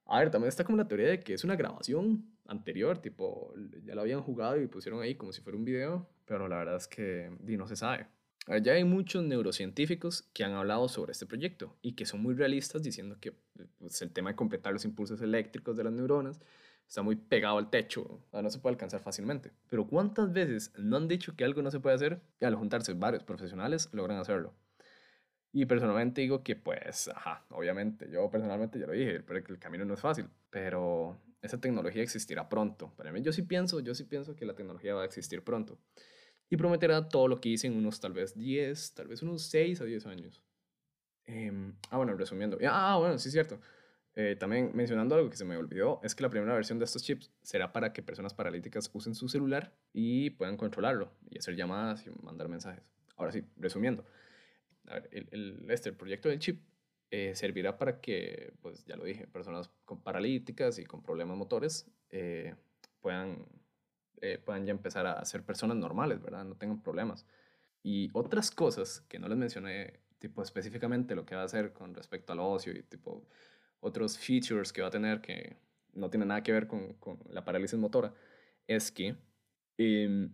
A 0.08 0.20
ver, 0.20 0.32
también 0.32 0.50
está 0.50 0.64
como 0.64 0.78
la 0.78 0.88
teoría 0.88 1.08
de 1.08 1.20
que 1.20 1.36
es 1.36 1.44
una 1.44 1.56
grabación 1.56 2.36
anterior, 2.48 2.98
tipo, 2.98 3.54
ya 3.84 3.96
lo 3.96 4.02
habían 4.02 4.22
jugado 4.22 4.60
y 4.60 4.68
pusieron 4.68 5.02
ahí 5.02 5.16
como 5.16 5.34
si 5.34 5.42
fuera 5.42 5.58
un 5.58 5.66
video, 5.66 6.10
pero 6.26 6.48
la 6.48 6.58
verdad 6.58 6.78
es 6.78 6.88
que 6.88 7.30
no 7.42 7.68
se 7.68 7.76
sabe. 7.76 8.08
Ya 8.48 8.74
hay 8.74 8.84
muchos 8.84 9.24
neurocientíficos 9.24 10.22
que 10.34 10.44
han 10.44 10.54
hablado 10.54 10.88
sobre 10.88 11.14
este 11.14 11.26
proyecto 11.26 11.76
y 11.82 11.94
que 11.94 12.06
son 12.06 12.22
muy 12.22 12.36
realistas 12.36 12.84
diciendo 12.84 13.18
que 13.20 13.34
pues, 13.80 14.02
el 14.04 14.12
tema 14.12 14.30
de 14.30 14.36
completar 14.36 14.72
los 14.72 14.86
impulsos 14.86 15.20
eléctricos 15.22 15.76
de 15.76 15.84
las 15.84 15.94
neuronas 15.94 16.40
está 16.88 17.02
muy 17.02 17.16
pegado 17.16 17.58
al 17.58 17.72
techo, 17.72 18.22
no 18.32 18.50
se 18.52 18.60
puede 18.60 18.76
alcanzar 18.76 19.02
fácilmente. 19.02 19.52
Pero 19.68 19.88
¿cuántas 19.88 20.32
veces 20.32 20.72
no 20.78 20.98
han 20.98 21.08
dicho 21.08 21.36
que 21.36 21.44
algo 21.44 21.64
no 21.64 21.72
se 21.72 21.80
puede 21.80 21.96
hacer 21.96 22.22
y 22.40 22.46
al 22.46 22.54
juntarse 22.54 22.94
varios 22.94 23.24
profesionales 23.24 23.90
logran 23.94 24.20
hacerlo? 24.20 24.54
Y 25.52 25.66
personalmente 25.66 26.22
digo 26.22 26.44
que 26.44 26.56
pues, 26.56 27.08
ajá, 27.08 27.46
obviamente, 27.50 28.08
yo 28.12 28.30
personalmente 28.30 28.78
ya 28.78 28.86
lo 28.86 28.94
dije, 28.94 29.22
pero 29.22 29.40
el 29.40 29.58
camino 29.58 29.86
no 29.86 29.96
es 29.96 30.02
fácil, 30.02 30.28
pero 30.52 31.20
esa 31.42 31.60
tecnología 31.60 32.04
existirá 32.04 32.48
pronto. 32.48 32.94
Para 32.96 33.12
mí 33.12 33.24
yo 33.24 33.32
sí 33.32 33.42
pienso, 33.42 33.80
yo 33.80 33.96
sí 33.96 34.04
pienso 34.04 34.36
que 34.36 34.46
la 34.46 34.54
tecnología 34.54 34.94
va 34.94 35.02
a 35.02 35.06
existir 35.06 35.44
pronto 35.44 35.80
y 36.50 36.58
prometerá 36.58 37.08
todo 37.08 37.28
lo 37.28 37.40
que 37.42 37.50
hice 37.50 37.68
en 37.68 37.76
unos 37.76 38.00
tal 38.00 38.14
vez 38.14 38.36
10, 38.36 38.94
tal 38.94 39.08
vez 39.08 39.22
unos 39.22 39.44
6 39.44 39.82
a 39.82 39.86
10 39.86 40.06
años. 40.06 40.42
Em, 41.26 41.76
ah, 41.90 41.98
bueno, 41.98 42.16
resumiendo. 42.16 42.58
Ah, 42.68 42.98
bueno, 43.00 43.18
sí 43.18 43.30
es 43.30 43.34
cierto. 43.34 43.60
Eh, 44.16 44.38
también 44.40 44.72
mencionando 44.74 45.16
algo 45.16 45.30
que 45.30 45.36
se 45.36 45.44
me 45.44 45.58
olvidó, 45.58 46.00
es 46.04 46.16
que 46.16 46.24
la 46.24 46.30
primera 46.30 46.54
versión 46.54 46.80
de 46.80 46.86
estos 46.86 47.04
chips 47.04 47.32
será 47.42 47.74
para 47.74 47.92
que 47.92 48.02
personas 48.02 48.34
paralíticas 48.34 48.90
usen 48.94 49.14
su 49.14 49.28
celular 49.28 49.74
y 49.92 50.30
puedan 50.32 50.56
controlarlo 50.56 51.12
y 51.30 51.38
hacer 51.38 51.56
llamadas 51.56 52.06
y 52.08 52.12
mandar 52.24 52.48
mensajes. 52.48 52.94
Ahora 53.18 53.32
sí, 53.32 53.44
resumiendo. 53.58 54.06
El, 55.12 55.66
este, 55.70 55.90
el 55.90 55.96
proyecto 55.96 56.30
del 56.30 56.40
chip 56.40 56.62
eh, 57.12 57.36
servirá 57.36 57.78
para 57.78 58.00
que, 58.02 58.54
pues 58.62 58.86
ya 58.86 58.96
lo 58.96 59.04
dije, 59.04 59.28
personas 59.28 59.70
con 59.84 60.02
paralíticas 60.02 60.80
y 60.80 60.86
con 60.86 61.02
problemas 61.02 61.38
motores 61.38 61.90
eh, 62.10 62.56
puedan 63.00 63.46
eh, 64.22 64.40
puedan 64.44 64.66
ya 64.66 64.72
empezar 64.72 65.08
a 65.08 65.24
ser 65.26 65.44
personas 65.44 65.78
normales, 65.78 66.22
¿verdad? 66.22 66.46
No 66.46 66.56
tengan 66.56 66.82
problemas. 66.82 67.26
Y 67.84 68.10
otras 68.14 68.52
cosas 68.52 69.02
que 69.10 69.20
no 69.20 69.28
les 69.28 69.38
mencioné, 69.38 70.00
tipo 70.20 70.42
específicamente 70.42 71.16
lo 71.16 71.26
que 71.26 71.36
va 71.36 71.42
a 71.42 71.46
hacer 71.46 71.74
con 71.74 71.94
respecto 71.94 72.34
al 72.34 72.40
ocio 72.40 72.74
y 72.74 72.84
tipo 72.84 73.28
otros 73.80 74.18
features 74.18 74.74
que 74.74 74.82
va 74.82 74.88
a 74.88 74.92
tener 74.92 75.22
que 75.22 75.58
no 75.94 76.10
tienen 76.10 76.30
nada 76.30 76.44
que 76.44 76.52
ver 76.52 76.68
con, 76.68 76.94
con 76.96 77.20
la 77.30 77.46
parálisis 77.46 77.80
motora, 77.80 78.14
es 78.68 78.92
que 78.92 79.16
eh, 79.78 80.30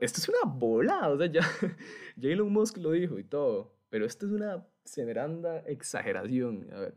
esto 0.00 0.20
es 0.20 0.28
una 0.28 0.52
bola, 0.52 1.08
o 1.08 1.18
sea, 1.18 1.26
ya, 1.32 1.42
Elon 2.20 2.52
Musk 2.52 2.78
lo 2.78 2.92
dijo 2.92 3.18
y 3.18 3.24
todo, 3.24 3.76
pero 3.88 4.04
esto 4.04 4.26
es 4.26 4.32
una 4.32 4.66
severanda 4.84 5.60
exageración. 5.60 6.68
A 6.72 6.80
ver, 6.80 6.94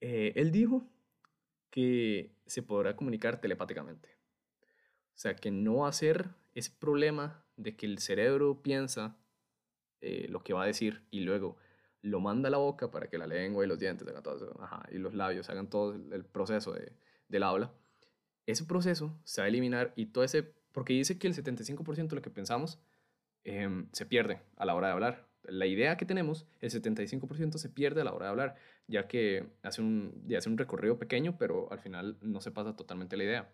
eh, 0.00 0.32
él 0.36 0.50
dijo 0.50 0.88
que 1.70 2.34
se 2.46 2.62
podrá 2.62 2.96
comunicar 2.96 3.40
telepáticamente. 3.40 4.08
Sea, 5.22 5.36
que 5.36 5.52
no 5.52 5.90
ser 5.92 6.30
ese 6.52 6.72
problema 6.72 7.44
de 7.56 7.76
que 7.76 7.86
el 7.86 8.00
cerebro 8.00 8.60
piensa 8.60 9.16
eh, 10.00 10.26
lo 10.28 10.42
que 10.42 10.52
va 10.52 10.64
a 10.64 10.66
decir 10.66 11.06
y 11.12 11.20
luego 11.20 11.56
lo 12.00 12.18
manda 12.18 12.48
a 12.48 12.50
la 12.50 12.56
boca 12.56 12.90
para 12.90 13.08
que 13.08 13.18
la 13.18 13.28
lengua 13.28 13.64
y 13.64 13.68
los 13.68 13.78
dientes 13.78 14.08
hagan 14.08 14.24
todo 14.24 14.52
y 14.90 14.98
los 14.98 15.14
labios 15.14 15.48
hagan 15.48 15.70
todo 15.70 15.92
el 15.92 16.24
proceso 16.24 16.72
de, 16.72 16.96
del 17.28 17.44
habla. 17.44 17.72
Ese 18.46 18.64
proceso 18.64 19.16
se 19.22 19.40
va 19.40 19.44
a 19.44 19.48
eliminar 19.48 19.92
y 19.94 20.06
todo 20.06 20.24
ese, 20.24 20.42
porque 20.72 20.92
dice 20.92 21.20
que 21.20 21.28
el 21.28 21.34
75% 21.34 22.08
de 22.08 22.16
lo 22.16 22.22
que 22.22 22.30
pensamos 22.30 22.80
em, 23.44 23.88
se 23.92 24.06
pierde 24.06 24.42
a 24.56 24.66
la 24.66 24.74
hora 24.74 24.88
de 24.88 24.94
hablar. 24.94 25.28
La 25.44 25.66
idea 25.66 25.96
que 25.96 26.04
tenemos, 26.04 26.46
el 26.58 26.70
75% 26.72 27.58
se 27.58 27.68
pierde 27.68 28.00
a 28.00 28.04
la 28.04 28.12
hora 28.12 28.26
de 28.26 28.30
hablar, 28.30 28.56
ya 28.88 29.06
que 29.06 29.46
hace 29.62 29.82
un, 29.82 30.26
hace 30.36 30.48
un 30.48 30.58
recorrido 30.58 30.98
pequeño, 30.98 31.38
pero 31.38 31.70
al 31.70 31.78
final 31.78 32.18
no 32.22 32.40
se 32.40 32.50
pasa 32.50 32.74
totalmente 32.74 33.16
la 33.16 33.22
idea. 33.22 33.52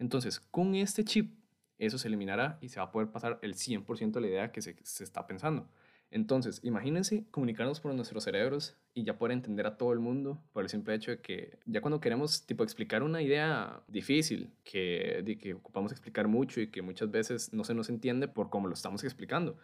Entonces, 0.00 0.40
con 0.40 0.74
este 0.74 1.04
chip, 1.04 1.34
eso 1.78 1.98
se 1.98 2.08
eliminará 2.08 2.58
y 2.60 2.70
se 2.70 2.80
va 2.80 2.86
a 2.86 2.90
poder 2.90 3.10
pasar 3.10 3.38
el 3.42 3.54
100% 3.54 4.12
de 4.12 4.20
la 4.20 4.26
idea 4.26 4.52
que 4.52 4.62
se, 4.62 4.74
está 4.82 5.26
pensando. 5.26 5.68
Entonces, 6.10 6.60
imagínense 6.64 7.26
comunicarnos 7.30 7.80
por 7.80 7.94
nuestros 7.94 8.24
cerebros 8.24 8.76
y 8.94 9.04
ya 9.04 9.18
poder 9.18 9.32
entender 9.32 9.66
a 9.66 9.76
todo 9.76 9.92
el 9.92 10.00
mundo 10.00 10.42
por 10.52 10.64
el 10.64 10.70
simple 10.70 10.94
hecho 10.94 11.12
de 11.12 11.20
que 11.20 11.58
ya 11.66 11.82
cuando 11.82 12.00
queremos 12.00 12.44
tipo 12.46 12.64
explicar 12.64 13.02
una 13.02 13.22
idea 13.22 13.82
difícil, 13.88 14.50
que, 14.64 15.22
de 15.22 15.38
que 15.38 15.54
ocupamos 15.54 15.92
explicar 15.92 16.26
mucho 16.26 16.60
y 16.60 16.68
que 16.68 16.82
muchas 16.82 17.10
veces 17.10 17.52
no 17.52 17.62
se 17.62 17.74
nos 17.74 17.90
entiende 17.90 18.26
por 18.26 18.48
cómo 18.48 18.68
lo 18.68 18.74
estamos 18.74 19.04
explicando. 19.04 19.58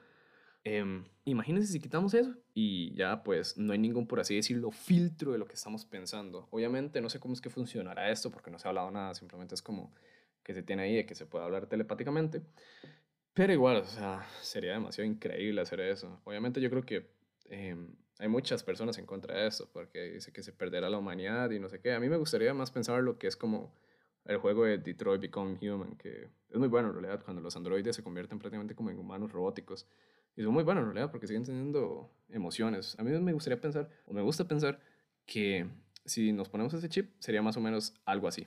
Eh, 0.64 0.85
imagínense 1.25 1.73
si 1.73 1.81
quitamos 1.81 2.12
eso 2.12 2.35
y 2.52 2.93
ya 2.95 3.23
pues 3.23 3.57
no 3.57 3.73
hay 3.73 3.78
ningún, 3.78 4.07
por 4.07 4.21
así 4.21 4.35
decirlo, 4.37 4.71
filtro 4.71 5.33
de 5.33 5.38
lo 5.38 5.47
que 5.47 5.55
estamos 5.55 5.87
pensando. 5.87 6.47
Obviamente 6.50 7.00
no 7.00 7.09
sé 7.09 7.21
cómo 7.21 7.35
es 7.35 7.40
que 7.40 7.50
funcionará 7.50 8.11
esto 8.11 8.31
porque 8.31 8.50
no 8.50 8.59
se 8.59 8.69
ha 8.69 8.71
hablado 8.71 8.90
nada, 8.90 9.14
simplemente 9.14 9.55
es 9.55 9.62
como 9.62 9.93
que 10.47 10.55
se 10.55 10.62
tiene 10.62 10.85
ahí 10.85 10.95
de 10.95 11.07
que 11.07 11.17
se 11.17 11.26
puede 11.26 11.45
hablar 11.45 11.67
telepáticamente. 11.67 12.41
Pero 13.35 13.53
igual, 13.53 13.79
o 13.79 13.85
sea, 13.85 14.25
sería 14.41 14.75
demasiado 14.75 15.11
increíble 15.11 15.61
hacer 15.61 15.81
eso. 15.81 16.21
Obviamente 16.23 16.61
yo 16.61 16.71
creo 16.71 16.85
que 16.85 17.11
em, 17.47 17.97
hay 18.21 18.29
muchas 18.29 18.62
personas 18.62 18.97
en 18.99 19.07
contra 19.07 19.37
de 19.37 19.49
eso, 19.49 19.69
porque 19.73 20.05
dice 20.05 20.33
que 20.33 20.45
se 20.45 20.53
perderá 20.53 20.88
la 20.88 20.99
humanidad 20.99 21.50
y 21.50 21.59
no 21.59 21.69
sé 21.69 21.81
qué. 21.81 21.95
A 21.95 21.99
mí 21.99 22.09
me 22.09 22.17
gustaría 22.17 22.55
más 22.55 22.71
pensar 22.71 23.03
lo 23.03 23.19
que 23.19 23.26
es 23.26 23.35
como 23.35 23.75
el 24.25 24.37
juego 24.37 24.67
de 24.67 24.79
Detroit 24.79 25.21
Become 25.21 25.59
Human, 25.61 25.97
que 25.97 26.29
es 26.49 26.57
muy 26.57 26.69
bueno 26.69 26.91
en 26.91 26.95
realidad 26.95 27.25
cuando 27.25 27.43
los 27.43 27.57
androides 27.57 27.97
se 27.97 28.05
convierten 28.05 28.38
prácticamente 28.38 28.76
como 28.76 28.91
en 28.91 29.00
humanos 29.00 29.33
robóticos. 29.33 29.88
Y 30.37 30.45
son 30.45 30.55
muy 30.55 30.62
buenos 30.62 30.83
en 30.83 30.93
realidad 30.93 31.11
porque 31.11 31.26
siguen 31.26 31.43
teniendo 31.43 32.09
emociones. 32.29 32.95
A 33.00 33.03
mí 33.03 33.11
me 33.11 33.33
gustaría 33.33 33.61
pensar, 33.61 33.91
o 34.07 34.15
me 34.15 34.23
gusta 34.23 34.47
pensar, 34.47 34.79
que 35.26 35.67
si 36.05 36.31
nos 36.31 36.49
ponemos 36.49 36.73
ese 36.73 36.88
chip 36.88 37.17
sería 37.19 37.43
más 37.43 37.57
o 37.57 37.61
menos 37.61 37.95
algo 38.05 38.29
así. 38.29 38.47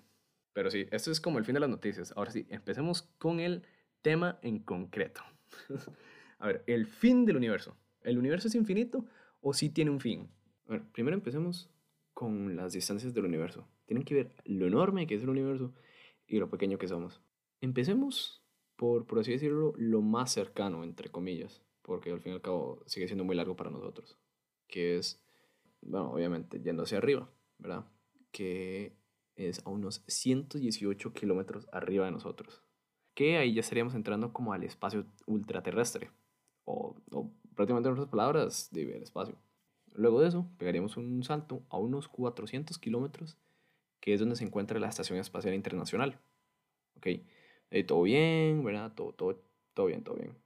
Pero 0.54 0.72
sí, 0.72 0.88
esto 0.92 1.12
es 1.12 1.22
como 1.22 1.38
el 1.38 1.46
fin 1.46 1.54
de 1.54 1.60
las 1.60 1.70
noticias. 1.70 2.14
Ahora 2.16 2.32
sí, 2.32 2.46
empecemos 2.50 3.04
con 3.18 3.40
el 3.40 3.64
tema 4.02 4.40
en 4.42 4.60
concreto. 4.60 5.22
a 6.40 6.48
ver, 6.48 6.64
el 6.68 6.86
fin 6.86 7.26
del 7.26 7.38
universo. 7.38 7.78
¿El 8.02 8.18
universo 8.18 8.48
es 8.48 8.56
infinito 8.56 9.06
o 9.42 9.54
sí 9.54 9.70
tiene 9.70 9.92
un 9.92 10.00
fin? 10.00 10.30
A 10.68 10.74
ver, 10.74 10.84
primero 10.92 11.16
empecemos 11.16 11.70
con 12.14 12.56
las 12.56 12.74
distancias 12.74 13.14
del 13.14 13.26
universo. 13.26 13.68
Tienen 13.86 14.04
que 14.04 14.16
ver 14.16 14.36
lo 14.46 14.68
enorme 14.68 15.08
que 15.08 15.16
es 15.16 15.24
el 15.24 15.30
universo 15.30 15.74
y 16.28 16.38
lo 16.38 16.50
pequeño 16.50 16.78
que 16.78 16.88
somos. 16.88 17.22
Empecemos 17.62 18.44
por, 18.76 19.06
por 19.06 19.20
así 19.20 19.32
decirlo, 19.32 19.74
lo 19.78 20.02
más 20.02 20.32
cercano, 20.32 20.84
entre 20.84 21.10
comillas, 21.10 21.62
porque 21.82 22.12
al 22.12 22.22
fin 22.22 22.34
y 22.34 22.36
al 22.36 22.42
cabo 22.42 22.84
sigue 22.86 23.08
siendo 23.08 23.24
muy 23.24 23.36
largo 23.36 23.56
para 23.56 23.72
nosotros, 23.72 24.18
que 24.68 24.98
es, 24.98 25.22
bueno, 25.82 26.12
obviamente, 26.12 26.62
yendo 26.62 26.84
hacia 26.84 27.00
arriba, 27.00 27.30
¿verdad? 27.58 27.86
Que 28.32 28.96
es 29.40 29.66
a 29.66 29.70
unos 29.70 30.04
118 30.08 31.14
kilómetros 31.14 31.68
arriba 31.72 32.06
de 32.06 32.12
nosotros. 32.12 32.62
Que 33.14 33.38
ahí 33.38 33.54
ya 33.54 33.62
estaríamos 33.62 33.96
entrando 33.96 34.34
como 34.34 34.54
al 34.54 34.64
espacio 34.64 35.06
ultraterrestre. 35.26 36.12
O, 36.66 36.96
o 37.12 37.32
prácticamente 37.56 37.90
en 37.90 37.94
otras 37.94 38.10
palabras, 38.10 38.70
del 38.72 39.04
espacio. 39.04 39.36
Luego 39.94 40.22
de 40.22 40.30
eso, 40.30 40.48
pegaríamos 40.58 40.98
un 40.98 41.24
salto 41.24 41.64
a 41.70 41.78
unos 41.78 42.08
400 42.08 42.78
kilómetros, 42.78 43.38
que 44.00 44.14
es 44.14 44.20
donde 44.20 44.36
se 44.36 44.46
encuentra 44.46 44.80
la 44.80 44.88
Estación 44.88 45.20
Espacial 45.20 45.54
Internacional. 45.54 46.20
Ok, 46.96 47.08
todo 47.86 48.04
bien, 48.04 48.64
¿verdad? 48.64 48.94
Todo, 48.94 49.14
todo, 49.14 49.42
todo 49.74 49.88
bien, 49.88 50.04
todo 50.04 50.16
bien. 50.16 50.38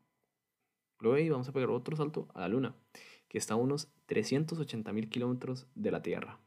Luego 1.00 1.18
ahí 1.18 1.30
vamos 1.30 1.50
a 1.50 1.52
pegar 1.52 1.70
otro 1.70 1.96
salto 1.98 2.28
a 2.34 2.42
la 2.42 2.48
Luna, 2.48 2.76
que 3.28 3.38
está 3.38 3.56
a 3.56 3.58
unos 3.58 3.90
380 4.06 4.94
mil 4.94 5.10
kilómetros 5.10 5.68
de 5.76 5.92
la 5.92 6.02
Tierra. 6.02 6.40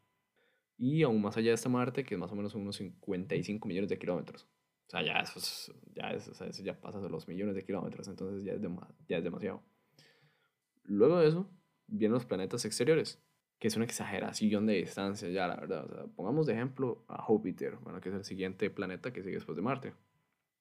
Y 0.79 1.03
aún 1.03 1.23
más 1.23 1.37
allá 1.37 1.49
de 1.49 1.55
esta 1.55 1.69
Marte, 1.69 2.05
que 2.05 2.15
es 2.15 2.21
más 2.21 2.31
o 2.33 2.37
menos 2.37 2.55
unos 2.55 2.77
55 2.77 3.67
millones 3.67 3.91
de 3.91 3.99
kilómetros. 3.99 4.47
O 4.87 4.91
sea, 4.91 5.03
ya 5.03 5.19
eso, 5.19 5.73
ya, 5.95 6.11
eso, 6.11 6.63
ya 6.63 6.81
pasa 6.81 7.01
de 7.01 7.09
los 7.09 7.27
millones 7.27 7.55
de 7.57 7.65
kilómetros, 7.65 8.07
entonces 8.07 8.45
ya 8.45 8.53
es, 8.53 8.61
ya 9.09 9.17
es 9.19 9.25
demasiado. 9.25 9.63
Luego 10.85 11.19
de 11.19 11.29
eso, 11.29 11.51
vienen 11.89 12.15
los 12.15 12.25
planetas 12.25 12.65
exteriores, 12.65 13.21
que 13.59 13.69
es 13.69 13.77
una 13.77 13.85
exageración 13.85 14.67
de 14.67 14.75
distancia 14.75 15.29
ya, 15.29 15.49
la 15.49 15.57
verdad. 15.57 15.85
O 15.87 15.89
sea, 15.89 16.07
pongamos 16.15 16.47
de 16.47 16.53
ejemplo 16.53 17.05
a 17.09 17.21
Júpiter, 17.23 17.77
bueno, 17.83 18.01
que 18.01 18.11
es 18.11 18.15
el 18.15 18.25
siguiente 18.25 18.71
planeta 18.71 19.13
que 19.13 19.23
sigue 19.23 19.37
después 19.37 19.57
de 19.57 19.63
Marte. 19.63 19.93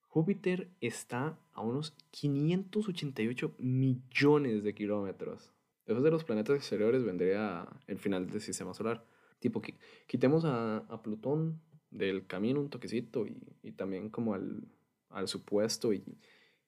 Júpiter 0.07 0.69
está 0.79 1.37
a 1.51 1.61
unos 1.61 1.93
588 2.11 3.55
millones 3.59 4.63
de 4.63 4.73
kilómetros. 4.73 5.51
Después 5.85 6.03
de 6.03 6.11
los 6.11 6.23
planetas 6.23 6.55
exteriores 6.55 7.03
vendría 7.03 7.67
el 7.85 7.99
final 7.99 8.27
del 8.27 8.41
sistema 8.41 8.73
solar. 8.73 9.05
Tipo, 9.39 9.61
quitemos 10.07 10.45
a, 10.45 10.77
a 10.77 11.01
Plutón 11.01 11.61
del 11.89 12.25
camino 12.27 12.59
un 12.59 12.69
toquecito 12.69 13.25
y, 13.25 13.37
y 13.63 13.71
también 13.73 14.09
como 14.09 14.33
al, 14.33 14.63
al 15.09 15.27
supuesto 15.27 15.93
y, 15.93 16.03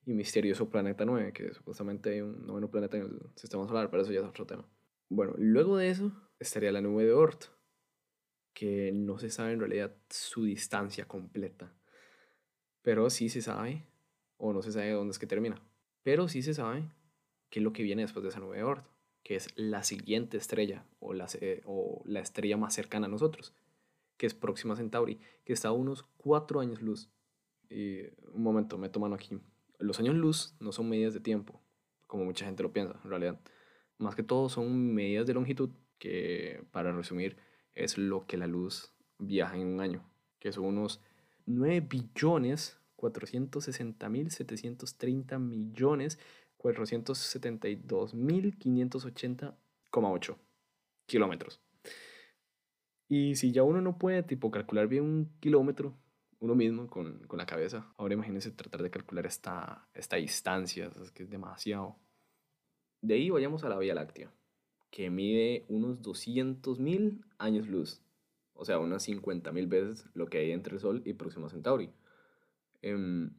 y 0.07 0.13
misterioso 0.13 0.69
planeta 0.69 1.05
9, 1.05 1.33
que 1.33 1.53
supuestamente 1.53 2.11
hay 2.11 2.21
un 2.21 2.47
noveno 2.47 2.71
planeta 2.71 2.97
en 2.97 3.03
el 3.03 3.19
sistema 3.35 3.67
solar, 3.67 3.89
pero 3.89 4.03
eso 4.03 4.11
ya 4.13 4.21
es 4.21 4.25
otro 4.25 4.45
tema. 4.45 4.65
Bueno, 5.09 5.33
luego 5.37 5.77
de 5.77 5.89
eso 5.89 6.13
estaría 6.39 6.71
la 6.71 6.81
nube 6.81 7.03
de 7.03 7.11
Oort, 7.11 7.45
que 8.53 8.91
no 8.93 9.19
se 9.19 9.29
sabe 9.29 9.51
en 9.51 9.59
realidad 9.59 9.95
su 10.09 10.45
distancia 10.45 11.05
completa, 11.07 11.75
pero 12.81 13.09
sí 13.09 13.27
se 13.27 13.41
sabe, 13.41 13.85
o 14.37 14.53
no 14.53 14.61
se 14.61 14.71
sabe 14.71 14.91
dónde 14.91 15.11
es 15.11 15.19
que 15.19 15.27
termina, 15.27 15.61
pero 16.03 16.29
sí 16.29 16.41
se 16.41 16.53
sabe 16.53 16.89
qué 17.49 17.59
es 17.59 17.63
lo 17.63 17.73
que 17.73 17.83
viene 17.83 18.03
después 18.03 18.23
de 18.23 18.29
esa 18.29 18.39
nube 18.39 18.57
de 18.57 18.63
Oort, 18.63 18.85
que 19.27 19.35
es 19.35 19.49
la 19.57 19.83
siguiente 19.83 20.37
estrella, 20.37 20.85
o 21.01 21.13
la, 21.13 21.27
o 21.65 22.01
la 22.05 22.21
estrella 22.21 22.55
más 22.55 22.73
cercana 22.73 23.07
a 23.07 23.09
nosotros, 23.09 23.53
que 24.15 24.25
es 24.25 24.33
Próxima 24.33 24.77
Centauri, 24.77 25.19
que 25.43 25.51
está 25.51 25.67
a 25.67 25.73
unos 25.73 26.03
cuatro 26.15 26.61
años 26.61 26.81
luz. 26.81 27.09
Y 27.69 28.03
un 28.31 28.41
momento, 28.41 28.77
me 28.77 28.87
toman 28.87 29.11
aquí 29.11 29.37
los 29.79 29.99
años 29.99 30.15
luz 30.15 30.55
no 30.61 30.71
son 30.71 30.87
medidas 30.87 31.13
de 31.13 31.19
tiempo, 31.19 31.61
como 32.07 32.23
mucha 32.23 32.45
gente 32.45 32.63
lo 32.63 32.71
piensa, 32.71 32.97
en 33.03 33.09
realidad. 33.09 33.37
Más 33.97 34.15
que 34.15 34.23
todo 34.23 34.47
son 34.47 34.93
medidas 34.93 35.27
de 35.27 35.33
longitud, 35.33 35.71
que 35.99 36.63
para 36.71 36.93
resumir 36.93 37.35
es 37.75 37.97
lo 37.97 38.27
que 38.27 38.37
la 38.37 38.47
luz 38.47 38.93
viaja 39.17 39.57
en 39.57 39.67
un 39.67 39.81
año, 39.81 40.09
que 40.39 40.53
son 40.53 40.63
unos 40.63 41.01
9 41.47 41.81
billones 41.81 42.79
460 42.95 44.07
mil 44.07 44.31
730 44.31 45.37
millones 45.37 46.17
472 46.57 48.13
mil 48.13 48.57
580,8 48.57 50.37
kilómetros. 51.05 51.61
Y 53.07 53.35
si 53.35 53.51
ya 53.51 53.63
uno 53.63 53.81
no 53.81 53.97
puede 53.97 54.23
tipo 54.23 54.51
calcular 54.51 54.87
bien 54.87 55.03
un 55.03 55.31
kilómetro, 55.39 55.97
uno 56.39 56.55
mismo 56.55 56.87
con, 56.87 57.19
con, 57.27 57.37
la 57.37 57.45
cabeza. 57.45 57.91
Ahora 57.97 58.13
imagínense 58.13 58.51
tratar 58.51 58.83
de 58.83 58.91
calcular 58.91 59.25
esta, 59.25 59.87
esta 59.93 60.17
distancia, 60.17 60.91
es 61.01 61.11
que 61.11 61.23
es 61.23 61.29
demasiado. 61.29 61.95
De 63.01 63.15
ahí 63.15 63.29
vayamos 63.29 63.63
a 63.63 63.69
la 63.69 63.77
Vía 63.77 63.95
Láctea, 63.95 64.31
que 64.91 65.09
mide 65.09 65.65
unos 65.69 66.01
200.000 66.01 67.23
años 67.37 67.67
luz, 67.67 68.01
o 68.53 68.65
sea, 68.65 68.79
unas 68.79 69.07
50.000 69.07 69.69
veces 69.69 70.05
lo 70.13 70.27
que 70.27 70.39
hay 70.39 70.51
entre 70.51 70.73
el 70.73 70.79
Sol 70.79 71.01
y 71.05 71.13
Próxima 71.13 71.49
Centauri. 71.49 71.91
Em, 72.81 73.31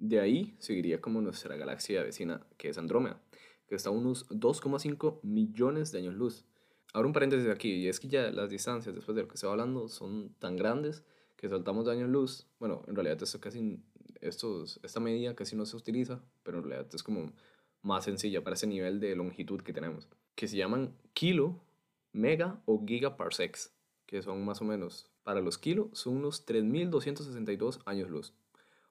de 0.00 0.18
ahí 0.18 0.56
seguiría 0.58 1.00
como 1.00 1.20
nuestra 1.20 1.56
galaxia 1.56 2.02
vecina, 2.02 2.40
que 2.56 2.70
es 2.70 2.78
Andrómeda, 2.78 3.20
que 3.68 3.74
está 3.76 3.90
a 3.90 3.92
unos 3.92 4.28
2,5 4.30 5.20
millones 5.22 5.92
de 5.92 5.98
años 5.98 6.14
luz. 6.14 6.46
Ahora 6.92 7.06
un 7.06 7.12
paréntesis 7.12 7.48
aquí, 7.48 7.74
y 7.74 7.86
es 7.88 8.00
que 8.00 8.08
ya 8.08 8.32
las 8.32 8.50
distancias, 8.50 8.94
después 8.94 9.14
de 9.14 9.22
lo 9.22 9.28
que 9.28 9.36
se 9.36 9.46
hablando, 9.46 9.88
son 9.88 10.34
tan 10.38 10.56
grandes 10.56 11.04
que 11.36 11.48
saltamos 11.48 11.84
de 11.84 11.92
años 11.92 12.08
luz, 12.08 12.46
bueno, 12.58 12.82
en 12.88 12.96
realidad 12.96 13.22
esto 13.22 13.40
casi, 13.40 13.78
estos, 14.20 14.80
esta 14.82 15.00
medida 15.00 15.36
casi 15.36 15.54
no 15.54 15.66
se 15.66 15.76
utiliza, 15.76 16.22
pero 16.42 16.58
en 16.58 16.64
realidad 16.64 16.90
es 16.92 17.02
como 17.02 17.32
más 17.82 18.04
sencilla 18.04 18.42
para 18.42 18.54
ese 18.54 18.66
nivel 18.66 19.00
de 19.00 19.14
longitud 19.14 19.60
que 19.60 19.72
tenemos, 19.72 20.08
que 20.34 20.48
se 20.48 20.56
llaman 20.56 20.96
kilo, 21.12 21.62
mega 22.12 22.60
o 22.64 22.84
gigaparsecs, 22.84 23.72
que 24.06 24.22
son 24.22 24.44
más 24.44 24.60
o 24.60 24.64
menos, 24.64 25.10
para 25.22 25.40
los 25.40 25.58
kilo 25.58 25.90
son 25.92 26.16
unos 26.16 26.46
3.262 26.46 27.80
años 27.84 28.10
luz, 28.10 28.34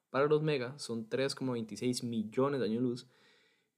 para 0.09 0.27
los 0.27 0.41
mega 0.41 0.77
son 0.79 1.09
3,26 1.09 2.03
millones 2.05 2.59
de 2.59 2.65
años 2.65 2.81
luz, 2.81 3.07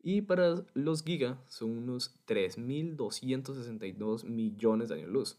y 0.03 0.21
para 0.21 0.63
los 0.73 1.03
giga 1.03 1.39
son 1.47 1.77
unos 1.77 2.15
3.262 2.27 4.25
millones 4.25 4.89
de 4.89 4.95
años 4.95 5.09
luz. 5.09 5.37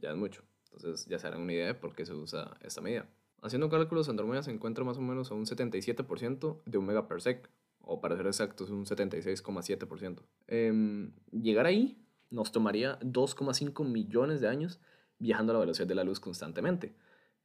Ya 0.00 0.10
es 0.10 0.16
mucho. 0.16 0.42
Entonces 0.72 1.06
ya 1.06 1.18
se 1.18 1.26
harán 1.26 1.42
una 1.42 1.52
idea 1.52 1.66
de 1.66 1.74
por 1.74 1.94
qué 1.94 2.04
se 2.06 2.14
usa 2.14 2.56
esta 2.62 2.80
medida. 2.80 3.06
Haciendo 3.42 3.68
cálculos, 3.68 4.08
Andrómeda 4.08 4.42
se 4.42 4.50
encuentra 4.50 4.84
más 4.84 4.96
o 4.96 5.02
menos 5.02 5.30
a 5.30 5.34
un 5.34 5.44
77% 5.46 6.62
de 6.64 6.78
un 6.78 6.86
megaparsec, 6.86 7.50
o 7.82 8.00
para 8.00 8.16
ser 8.16 8.26
exactos, 8.26 8.70
un 8.70 8.86
76,7%. 8.86 10.22
Em, 10.46 11.12
llegar 11.30 11.66
ahí 11.66 11.98
nos 12.30 12.50
tomaría 12.52 12.98
2,5 13.00 13.84
millones 13.84 14.40
de 14.40 14.48
años 14.48 14.80
viajando 15.18 15.52
a 15.52 15.54
la 15.54 15.60
velocidad 15.60 15.86
de 15.86 15.94
la 15.94 16.04
luz 16.04 16.20
constantemente. 16.20 16.94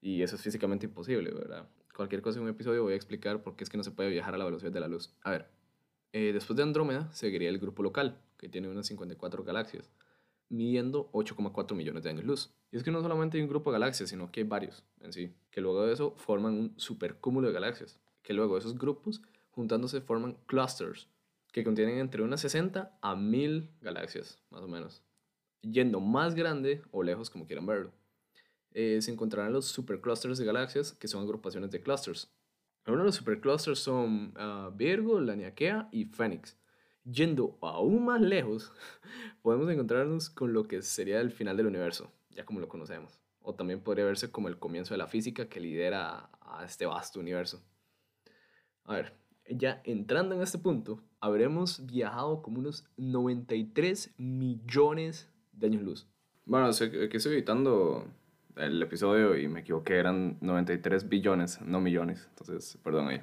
Y 0.01 0.21
eso 0.21 0.38
es 0.38 0.41
físicamente 0.41 0.86
imposible, 0.86 1.31
¿verdad? 1.31 1.67
Cualquier 2.00 2.22
cosa 2.22 2.38
en 2.38 2.44
un 2.44 2.50
episodio 2.51 2.82
voy 2.82 2.94
a 2.94 2.96
explicar 2.96 3.44
por 3.44 3.58
qué 3.58 3.65
es 3.65 3.70
que 3.70 3.75
no 3.75 3.84
se 3.84 3.91
puede 3.91 4.10
viajar 4.10 4.34
a 4.34 4.38
la 4.38 4.46
velocidad 4.46 4.72
de 4.72 4.79
la 4.79 4.88
luz. 4.88 5.13
A 5.22 5.32
ver, 5.32 5.50
eh, 6.13 6.32
después 6.32 6.56
de 6.56 6.63
Andrómeda 6.63 7.12
seguiría 7.12 7.50
el 7.50 7.60
grupo 7.60 7.84
local, 7.84 8.22
que 8.38 8.48
tiene 8.48 8.70
unas 8.70 8.88
54 8.88 9.44
galaxias 9.44 9.91
midiendo 10.48 11.10
8,4 11.12 11.75
millones 11.75 12.03
de 12.03 12.12
años 12.12 12.24
luz. 12.24 12.53
Y 12.72 12.77
es 12.77 12.84
que 12.84 12.91
no 12.91 13.01
solamente 13.01 13.36
hay 13.36 13.44
un 13.44 13.50
grupo 13.50 13.70
de 13.70 13.79
galaxias, 13.79 14.10
sino 14.10 14.32
que 14.32 14.39
hay 14.39 14.48
varios 14.48 14.86
en 15.01 15.12
sí, 15.12 15.36
que 15.51 15.60
luego 15.60 15.86
de 15.86 15.91
eso 15.91 16.13
forman 16.15 16.53
un 16.53 16.74
supercúmulo 16.77 17.50
de 17.50 17.53
galaxias, 17.53 18.00
que 18.24 18.34
luego 18.34 18.58
esos 18.58 18.77
grupos 18.77 19.22
juntándose 19.51 20.00
forman 20.00 20.38
clusters, 20.46 21.10
que 21.51 21.65
contienen 21.65 21.98
entre 21.98 22.24
unas 22.24 22.39
60 22.39 22.98
a 23.01 23.15
1000 23.18 23.72
galaxias, 23.82 24.41
más 24.51 24.62
o 24.62 24.70
menos. 24.70 25.03
Yendo 25.63 26.00
más 26.00 26.34
grande 26.34 26.82
o 26.91 27.03
lejos, 27.03 27.29
como 27.29 27.46
quieran 27.46 27.65
verlo, 27.65 27.91
eh, 28.73 29.01
se 29.01 29.11
encontrarán 29.11 29.53
los 29.53 29.65
superclusters 29.65 30.38
de 30.38 30.45
galaxias, 30.45 30.93
que 30.93 31.07
son 31.07 31.23
agrupaciones 31.23 31.71
de 31.71 31.81
clusters. 31.81 32.31
Algunos 32.85 33.03
de 33.03 33.07
los 33.07 33.15
superclusters 33.15 33.79
son 33.79 34.33
uh, 34.38 34.71
Virgo, 34.75 35.19
Laniakea 35.19 35.89
y 35.91 36.05
Phoenix. 36.05 36.57
Yendo 37.03 37.57
aún 37.61 38.05
más 38.05 38.21
lejos, 38.21 38.71
podemos 39.41 39.69
encontrarnos 39.69 40.29
con 40.29 40.53
lo 40.53 40.67
que 40.67 40.81
sería 40.81 41.19
el 41.21 41.31
final 41.31 41.57
del 41.57 41.67
universo, 41.67 42.11
ya 42.29 42.45
como 42.45 42.59
lo 42.59 42.67
conocemos. 42.67 43.19
O 43.41 43.55
también 43.55 43.81
podría 43.81 44.05
verse 44.05 44.31
como 44.31 44.47
el 44.47 44.59
comienzo 44.59 44.93
de 44.93 44.99
la 44.99 45.07
física 45.07 45.49
que 45.49 45.59
lidera 45.59 46.29
a 46.41 46.63
este 46.65 46.85
vasto 46.85 47.19
universo. 47.19 47.63
A 48.83 48.95
ver, 48.95 49.13
ya 49.49 49.81
entrando 49.83 50.35
en 50.35 50.41
este 50.41 50.57
punto, 50.57 51.01
habremos 51.19 51.85
viajado 51.85 52.41
como 52.41 52.59
unos 52.59 52.85
93 52.97 54.13
millones 54.17 55.29
de 55.51 55.67
años 55.67 55.81
luz. 55.81 56.07
Bueno, 56.45 56.69
que 56.71 57.09
estoy 57.17 57.33
editando 57.33 58.07
el 58.60 58.82
episodio 58.82 59.38
y 59.38 59.48
me 59.48 59.62
equivoqué, 59.62 59.98
eran 59.98 60.38
93 60.42 61.10
billones, 61.10 61.62
no 61.62 61.82
millones, 61.82 62.28
entonces 62.30 62.78
perdón 62.84 63.08
ahí. 63.08 63.22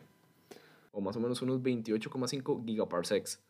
O 0.93 1.01
más 1.01 1.17
o 1.17 1.21
menos 1.21 1.43
unos 1.43 1.63
28,5 1.63 2.65
gigaparsecs. 2.65 3.43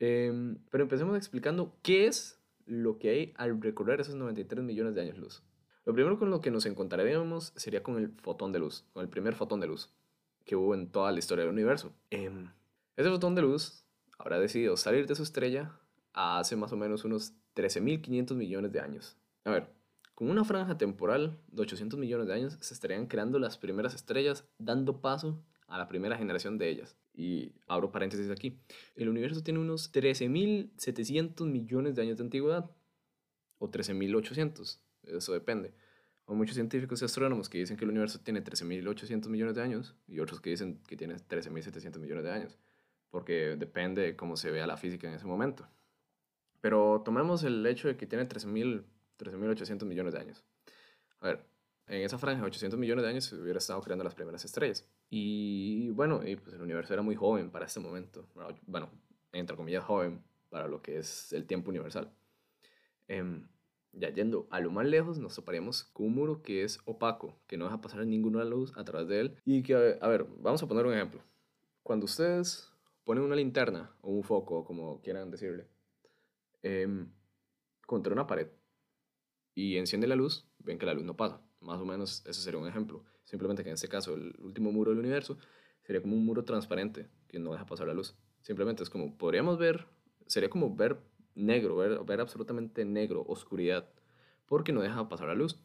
Em, 0.00 0.58
pero 0.70 0.84
empecemos 0.84 1.16
explicando 1.16 1.76
qué 1.82 2.06
es 2.06 2.40
lo 2.66 2.98
que 2.98 3.10
hay 3.10 3.34
al 3.36 3.60
recorrer 3.60 4.00
esos 4.00 4.14
93 4.14 4.64
millones 4.64 4.94
de 4.94 5.02
años 5.02 5.18
luz. 5.18 5.42
Lo 5.84 5.92
primero 5.92 6.18
con 6.18 6.30
lo 6.30 6.40
que 6.40 6.50
nos 6.50 6.64
encontraríamos 6.66 7.52
sería 7.56 7.82
con 7.82 7.98
el 7.98 8.08
fotón 8.22 8.52
de 8.52 8.58
luz, 8.58 8.86
con 8.92 9.02
el 9.02 9.10
primer 9.10 9.34
fotón 9.34 9.60
de 9.60 9.66
luz 9.66 9.90
que 10.44 10.56
hubo 10.56 10.74
en 10.74 10.90
toda 10.90 11.12
la 11.12 11.18
historia 11.18 11.44
del 11.44 11.52
universo. 11.52 11.92
Eh, 12.10 12.30
ese 12.96 13.10
fotón 13.10 13.34
de 13.34 13.42
luz 13.42 13.84
habrá 14.18 14.38
decidido 14.38 14.76
salir 14.76 15.06
de 15.06 15.14
su 15.14 15.22
estrella 15.22 15.72
hace 16.12 16.56
más 16.56 16.72
o 16.72 16.76
menos 16.76 17.04
unos 17.04 17.34
13.500 17.56 18.34
millones 18.34 18.72
de 18.72 18.80
años. 18.80 19.16
A 19.44 19.50
ver, 19.50 19.68
con 20.14 20.30
una 20.30 20.44
franja 20.44 20.78
temporal 20.78 21.38
de 21.48 21.62
800 21.62 21.98
millones 21.98 22.26
de 22.26 22.34
años 22.34 22.56
se 22.60 22.74
estarían 22.74 23.06
creando 23.06 23.38
las 23.38 23.58
primeras 23.58 23.94
estrellas, 23.94 24.44
dando 24.58 25.00
paso 25.00 25.42
a 25.66 25.78
la 25.78 25.88
primera 25.88 26.16
generación 26.16 26.56
de 26.58 26.68
ellas. 26.68 26.96
Y 27.14 27.52
abro 27.66 27.90
paréntesis 27.90 28.30
aquí. 28.30 28.60
El 28.94 29.08
universo 29.08 29.42
tiene 29.42 29.60
unos 29.60 29.92
13.700 29.92 31.46
millones 31.46 31.94
de 31.94 32.02
años 32.02 32.18
de 32.18 32.24
antigüedad. 32.24 32.70
O 33.58 33.70
13.800. 33.70 34.78
Eso 35.04 35.32
depende. 35.32 35.74
Hay 36.26 36.36
muchos 36.36 36.54
científicos 36.54 37.02
y 37.02 37.04
astrónomos 37.04 37.48
que 37.48 37.58
dicen 37.58 37.76
que 37.76 37.84
el 37.84 37.90
universo 37.90 38.20
tiene 38.20 38.42
13.800 38.42 39.28
millones 39.28 39.54
de 39.54 39.62
años 39.62 39.94
y 40.06 40.20
otros 40.20 40.40
que 40.40 40.50
dicen 40.50 40.80
que 40.86 40.96
tiene 40.96 41.16
13.700 41.16 41.98
millones 41.98 42.24
de 42.24 42.30
años, 42.30 42.58
porque 43.10 43.56
depende 43.56 44.02
de 44.02 44.16
cómo 44.16 44.36
se 44.36 44.50
vea 44.50 44.66
la 44.66 44.78
física 44.78 45.06
en 45.06 45.14
ese 45.14 45.26
momento. 45.26 45.68
Pero 46.62 47.02
tomemos 47.04 47.42
el 47.44 47.64
hecho 47.66 47.88
de 47.88 47.98
que 47.98 48.06
tiene 48.06 48.24
13.800 49.18 49.84
millones 49.84 50.14
de 50.14 50.20
años. 50.20 50.44
A 51.20 51.28
ver, 51.28 51.46
en 51.86 52.02
esa 52.02 52.18
franja 52.18 52.40
de 52.40 52.46
800 52.46 52.78
millones 52.78 53.04
de 53.04 53.10
años 53.10 53.24
se 53.24 53.36
hubiera 53.36 53.58
estado 53.58 53.80
creando 53.82 54.04
las 54.04 54.14
primeras 54.14 54.44
estrellas. 54.44 54.88
Y 55.10 55.90
bueno, 55.90 56.26
y 56.26 56.36
pues 56.36 56.54
el 56.54 56.62
universo 56.62 56.92
era 56.92 57.02
muy 57.02 57.14
joven 57.14 57.50
para 57.50 57.66
este 57.66 57.80
momento. 57.80 58.28
Bueno, 58.66 58.90
entre 59.32 59.56
comillas, 59.56 59.84
joven 59.84 60.22
para 60.48 60.66
lo 60.66 60.80
que 60.82 60.98
es 60.98 61.32
el 61.32 61.46
tiempo 61.46 61.70
universal. 61.70 62.10
Eh, 63.08 63.42
ya 63.92 64.10
yendo 64.10 64.48
a 64.50 64.60
lo 64.60 64.70
más 64.70 64.86
lejos, 64.86 65.18
nos 65.18 65.34
toparíamos 65.34 65.84
con 65.84 66.06
un 66.06 66.14
muro 66.14 66.42
que 66.42 66.64
es 66.64 66.80
opaco, 66.84 67.38
que 67.46 67.56
no 67.56 67.66
deja 67.66 67.80
pasar 67.80 68.04
ninguna 68.06 68.44
luz 68.44 68.72
a 68.76 68.84
través 68.84 69.08
de 69.08 69.20
él. 69.20 69.36
Y 69.44 69.62
que, 69.62 69.98
a 70.00 70.08
ver, 70.08 70.26
vamos 70.38 70.62
a 70.62 70.66
poner 70.66 70.86
un 70.86 70.94
ejemplo. 70.94 71.22
Cuando 71.82 72.06
ustedes 72.06 72.72
ponen 73.04 73.24
una 73.24 73.36
linterna 73.36 73.94
o 74.00 74.10
un 74.10 74.24
foco, 74.24 74.64
como 74.64 75.00
quieran 75.02 75.30
decirle, 75.30 75.68
eh, 76.62 77.06
contra 77.86 78.12
una 78.12 78.26
pared 78.26 78.48
y 79.54 79.76
enciende 79.76 80.06
la 80.06 80.16
luz, 80.16 80.46
ven 80.58 80.78
que 80.78 80.86
la 80.86 80.94
luz 80.94 81.04
no 81.04 81.16
pasa. 81.16 81.40
Más 81.60 81.80
o 81.80 81.84
menos 81.84 82.24
ese 82.26 82.40
sería 82.40 82.60
un 82.60 82.68
ejemplo. 82.68 83.04
Simplemente 83.24 83.62
que 83.62 83.70
en 83.70 83.74
este 83.74 83.88
caso 83.88 84.14
el 84.14 84.34
último 84.40 84.72
muro 84.72 84.90
del 84.90 85.00
universo 85.00 85.38
sería 85.82 86.02
como 86.02 86.16
un 86.16 86.24
muro 86.24 86.44
transparente 86.44 87.08
que 87.28 87.38
no 87.38 87.52
deja 87.52 87.66
pasar 87.66 87.86
la 87.86 87.94
luz. 87.94 88.16
Simplemente 88.42 88.82
es 88.82 88.90
como, 88.90 89.16
podríamos 89.16 89.58
ver, 89.58 89.86
sería 90.26 90.50
como 90.50 90.74
ver 90.74 90.98
negro, 91.34 91.76
ver, 91.76 92.20
absolutamente 92.20 92.84
negro, 92.84 93.24
oscuridad, 93.26 93.88
porque 94.46 94.72
no 94.72 94.82
deja 94.82 95.08
pasar 95.08 95.28
la 95.28 95.34
luz. 95.34 95.60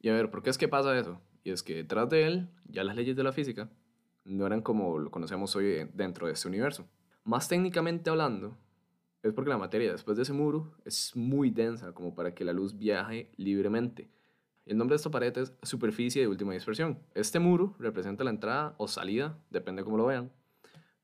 Y 0.00 0.08
a 0.08 0.14
ver, 0.14 0.30
¿por 0.30 0.42
qué 0.42 0.50
es 0.50 0.58
que 0.58 0.68
pasa 0.68 0.98
eso? 0.98 1.20
Y 1.44 1.50
es 1.50 1.62
que 1.62 1.74
detrás 1.74 2.08
de 2.08 2.26
él, 2.26 2.48
ya 2.64 2.84
las 2.84 2.96
leyes 2.96 3.16
de 3.16 3.22
la 3.22 3.32
física 3.32 3.70
no 4.24 4.46
eran 4.46 4.62
como 4.62 4.98
lo 4.98 5.10
conocemos 5.10 5.56
hoy 5.56 5.88
dentro 5.92 6.26
de 6.26 6.34
este 6.34 6.48
universo. 6.48 6.88
Más 7.24 7.48
técnicamente 7.48 8.10
hablando, 8.10 8.58
es 9.22 9.32
porque 9.32 9.50
la 9.50 9.58
materia 9.58 9.92
después 9.92 10.16
de 10.16 10.24
ese 10.24 10.32
muro 10.32 10.74
es 10.84 11.14
muy 11.14 11.50
densa 11.50 11.92
como 11.92 12.14
para 12.14 12.34
que 12.34 12.44
la 12.44 12.52
luz 12.52 12.76
viaje 12.76 13.30
libremente. 13.36 14.10
El 14.66 14.76
nombre 14.76 14.94
de 14.94 14.96
esta 14.96 15.10
pared 15.10 15.36
es 15.38 15.52
superficie 15.62 16.22
de 16.22 16.28
última 16.28 16.52
dispersión. 16.52 16.98
Este 17.14 17.38
muro 17.38 17.74
representa 17.78 18.24
la 18.24 18.30
entrada 18.30 18.74
o 18.78 18.88
salida, 18.88 19.38
depende 19.50 19.84
cómo 19.84 19.96
lo 19.96 20.06
vean, 20.06 20.30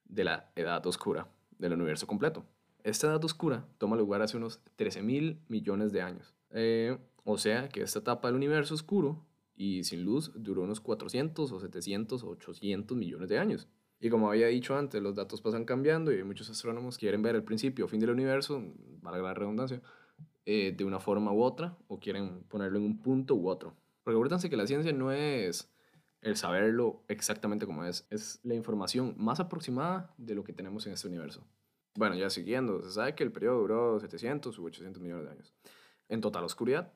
de 0.05 0.25
la 0.25 0.51
edad 0.57 0.85
oscura 0.87 1.29
del 1.59 1.73
universo 1.73 2.07
completo. 2.07 2.45
Esta 2.85 3.09
edad 3.09 3.25
oscura 3.25 3.67
toma 3.79 3.97
lugar 3.97 4.23
hace 4.23 4.37
unos 4.37 4.61
13 4.77 5.03
mil 5.03 5.41
millones 5.49 5.93
de 5.93 6.03
años. 6.03 6.35
Eh, 6.51 6.97
o 7.25 7.37
sea 7.37 7.69
que 7.69 7.83
esta 7.83 7.99
etapa 7.99 8.29
del 8.29 8.37
universo 8.37 8.75
oscuro 8.75 9.25
y 9.57 9.85
sin 9.85 10.05
luz 10.05 10.33
duró 10.35 10.63
unos 10.63 10.81
400 10.81 11.51
o 11.51 11.61
700 11.61 12.23
o 12.23 12.29
800 12.31 12.97
millones 12.97 13.29
de 13.29 13.39
años. 13.39 13.69
Y 14.01 14.11
como 14.11 14.31
había 14.31 14.47
dicho 14.47 14.77
antes, 14.77 15.03
los 15.03 15.15
datos 15.15 15.41
pasan 15.41 15.65
cambiando 15.65 16.13
y 16.13 16.23
muchos 16.23 16.49
astrónomos 16.51 16.99
quieren 16.99 17.23
ver 17.23 17.35
el 17.35 17.43
principio 17.43 17.87
o 17.87 17.89
fin 17.89 18.01
del 18.01 18.11
universo, 18.11 18.63
valga 19.03 19.23
la 19.23 19.35
redundancia, 19.35 19.83
eh, 20.47 20.73
de 20.77 20.85
una 20.85 21.01
forma 21.01 21.33
u 21.33 21.43
otra, 21.43 21.77
o 21.89 21.99
quieren 21.99 22.45
ponerlo 22.45 22.79
en 22.79 22.85
un 22.85 23.01
punto 23.01 23.35
u 23.35 23.49
otro. 23.49 23.75
Porque 24.05 24.17
acuérdense 24.17 24.49
que 24.49 24.57
la 24.57 24.67
ciencia 24.67 24.93
no 24.93 25.11
es 25.13 25.71
el 26.23 26.37
saberlo 26.37 27.03
exactamente 27.09 27.67
como 27.67 27.85
es, 27.85 28.07
es 28.11 28.41
la 28.43 28.55
información 28.55 29.15
más 29.19 29.41
aproximada 29.41 30.15
de 30.17 30.35
lo 30.35 30.45
que 30.45 30.53
tenemos 30.53 30.87
en 30.87 30.93
este 30.93 31.09
universo. 31.09 31.45
Bueno, 31.95 32.15
ya 32.15 32.31
siguiendo, 32.31 32.83
se 32.83 32.93
sabe 32.93 33.15
que 33.15 33.25
el 33.25 33.33
periodo 33.33 33.59
duró 33.59 34.01
700 34.01 34.57
u 34.59 34.65
800 34.65 35.03
millones 35.03 35.25
de 35.25 35.31
años. 35.33 35.55
En 36.09 36.21
total 36.21 36.45
oscuridad. 36.45 36.93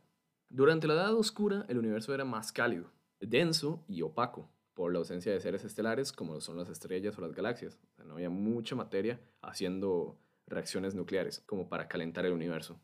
Durante 0.48 0.86
la 0.86 0.94
edad 0.94 1.14
oscura, 1.14 1.64
el 1.68 1.78
universo 1.78 2.14
era 2.14 2.24
más 2.24 2.52
cálido, 2.52 2.92
denso 3.20 3.84
y 3.88 4.02
opaco, 4.02 4.48
por 4.74 4.92
la 4.92 4.98
ausencia 4.98 5.32
de 5.32 5.40
seres 5.40 5.64
estelares 5.64 6.12
como 6.12 6.40
son 6.40 6.56
las 6.56 6.68
estrellas 6.68 7.16
o 7.18 7.20
las 7.20 7.32
galaxias. 7.32 7.78
no 8.04 8.14
había 8.14 8.30
mucha 8.30 8.74
materia 8.74 9.20
haciendo 9.42 10.18
reacciones 10.46 10.94
nucleares 10.94 11.40
como 11.46 11.68
para 11.68 11.88
calentar 11.88 12.26
el 12.26 12.32
universo. 12.32 12.80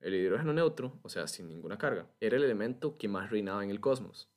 El 0.00 0.14
hidrógeno 0.14 0.52
neutro, 0.52 0.98
o 1.02 1.08
sea, 1.08 1.28
sin 1.28 1.48
ninguna 1.48 1.78
carga, 1.78 2.08
era 2.20 2.36
el 2.36 2.42
elemento 2.42 2.98
que 2.98 3.08
más 3.08 3.30
reinaba 3.30 3.62
en 3.62 3.70
el 3.70 3.80
cosmos. 3.80 4.28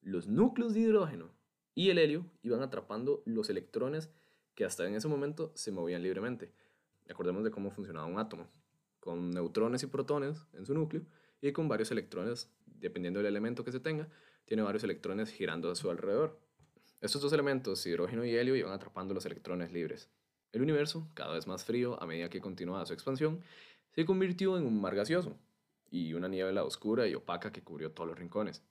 Los 0.00 0.26
núcleos 0.26 0.72
de 0.72 0.80
hidrógeno 0.80 1.30
y 1.74 1.90
el 1.90 1.98
helio 1.98 2.24
iban 2.42 2.62
atrapando 2.62 3.22
los 3.26 3.50
electrones 3.50 4.10
que 4.54 4.64
hasta 4.64 4.86
en 4.86 4.94
ese 4.94 5.08
momento 5.08 5.52
se 5.54 5.72
movían 5.72 6.02
libremente. 6.02 6.52
Acordemos 7.08 7.44
de 7.44 7.50
cómo 7.50 7.70
funcionaba 7.70 8.06
un 8.06 8.18
átomo, 8.18 8.48
con 8.98 9.30
neutrones 9.30 9.82
y 9.82 9.86
protones 9.88 10.46
en 10.52 10.64
su 10.64 10.74
núcleo 10.74 11.02
y 11.40 11.52
con 11.52 11.68
varios 11.68 11.90
electrones, 11.90 12.50
dependiendo 12.66 13.20
del 13.20 13.26
elemento 13.26 13.64
que 13.64 13.72
se 13.72 13.80
tenga, 13.80 14.08
tiene 14.44 14.62
varios 14.62 14.84
electrones 14.84 15.30
girando 15.30 15.70
a 15.70 15.74
su 15.74 15.90
alrededor. 15.90 16.40
Estos 17.00 17.22
dos 17.22 17.32
elementos, 17.32 17.86
hidrógeno 17.86 18.24
y 18.24 18.34
helio, 18.36 18.56
iban 18.56 18.72
atrapando 18.72 19.14
los 19.14 19.24
electrones 19.24 19.72
libres. 19.72 20.10
El 20.52 20.62
universo, 20.62 21.08
cada 21.14 21.34
vez 21.34 21.46
más 21.46 21.64
frío 21.64 22.02
a 22.02 22.06
medida 22.06 22.28
que 22.28 22.40
continuaba 22.40 22.84
su 22.84 22.92
expansión, 22.92 23.40
se 23.94 24.04
convirtió 24.04 24.58
en 24.58 24.66
un 24.66 24.80
mar 24.80 24.94
gaseoso 24.94 25.38
y 25.90 26.14
una 26.14 26.28
niebla 26.28 26.64
oscura 26.64 27.06
y 27.06 27.14
opaca 27.14 27.52
que 27.52 27.62
cubrió 27.62 27.92
todos 27.92 28.08
los 28.08 28.18
rincones. 28.18 28.62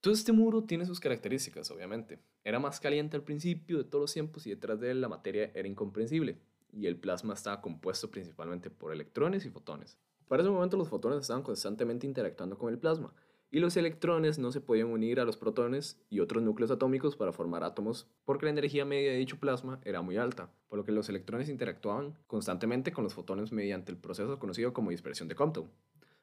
Todo 0.00 0.14
este 0.14 0.32
muro 0.32 0.64
tiene 0.64 0.86
sus 0.86 0.98
características, 0.98 1.70
obviamente. 1.70 2.20
Era 2.42 2.58
más 2.58 2.80
caliente 2.80 3.16
al 3.16 3.22
principio 3.22 3.78
de 3.78 3.84
todos 3.84 4.02
los 4.02 4.12
tiempos 4.12 4.46
y 4.46 4.50
detrás 4.50 4.80
de 4.80 4.92
él 4.92 5.00
la 5.00 5.08
materia 5.08 5.50
era 5.54 5.68
incomprensible, 5.68 6.38
y 6.72 6.86
el 6.86 6.96
plasma 6.96 7.34
estaba 7.34 7.60
compuesto 7.60 8.10
principalmente 8.10 8.70
por 8.70 8.92
electrones 8.92 9.44
y 9.44 9.50
fotones. 9.50 9.98
Para 10.30 10.44
ese 10.44 10.50
momento 10.52 10.76
los 10.76 10.88
fotones 10.88 11.22
estaban 11.22 11.42
constantemente 11.42 12.06
interactuando 12.06 12.56
con 12.56 12.72
el 12.72 12.78
plasma, 12.78 13.12
y 13.50 13.58
los 13.58 13.76
electrones 13.76 14.38
no 14.38 14.52
se 14.52 14.60
podían 14.60 14.86
unir 14.86 15.18
a 15.18 15.24
los 15.24 15.36
protones 15.36 16.00
y 16.08 16.20
otros 16.20 16.40
núcleos 16.40 16.70
atómicos 16.70 17.16
para 17.16 17.32
formar 17.32 17.64
átomos 17.64 18.06
porque 18.24 18.46
la 18.46 18.52
energía 18.52 18.84
media 18.84 19.10
de 19.10 19.16
dicho 19.16 19.40
plasma 19.40 19.80
era 19.82 20.02
muy 20.02 20.18
alta, 20.18 20.48
por 20.68 20.78
lo 20.78 20.84
que 20.84 20.92
los 20.92 21.08
electrones 21.08 21.48
interactuaban 21.48 22.16
constantemente 22.28 22.92
con 22.92 23.02
los 23.02 23.12
fotones 23.12 23.50
mediante 23.50 23.90
el 23.90 23.98
proceso 23.98 24.38
conocido 24.38 24.72
como 24.72 24.90
dispersión 24.90 25.26
de 25.26 25.34
Compton. 25.34 25.68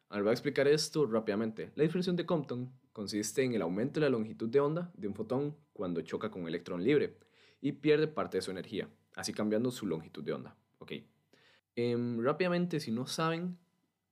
Ahora 0.08 0.24
voy 0.24 0.30
a 0.30 0.36
explicar 0.36 0.70
esto 0.70 1.06
rápidamente. 1.06 1.74
La 1.76 1.84
dispersión 1.84 2.15
de 2.15 2.26
Compton 2.26 2.72
consiste 2.93 3.43
en 3.43 3.56
el 3.56 3.62
aumento 3.62 4.00
de 4.00 4.06
la 4.06 4.10
longitud 4.10 4.48
de 4.48 4.62
onda 4.62 4.89
de 4.96 5.10
un 5.10 5.15
fotón 5.15 5.58
cuando 5.74 6.00
choca 6.00 6.32
con 6.32 6.43
un 6.43 6.48
electrón 6.48 6.82
libre 6.82 7.17
y 7.60 7.74
pierde 7.74 8.08
parte 8.08 8.38
de 8.38 8.41
su 8.41 8.52
energía, 8.52 8.88
así 9.15 9.34
cambiando 9.34 9.70
su 9.70 9.86
longitud 9.86 10.24
de 10.24 10.32
onda. 10.32 10.56
Em, 11.76 12.24
rápidamente, 12.24 12.80
si 12.80 12.89
no 12.89 13.06
saben, 13.06 13.60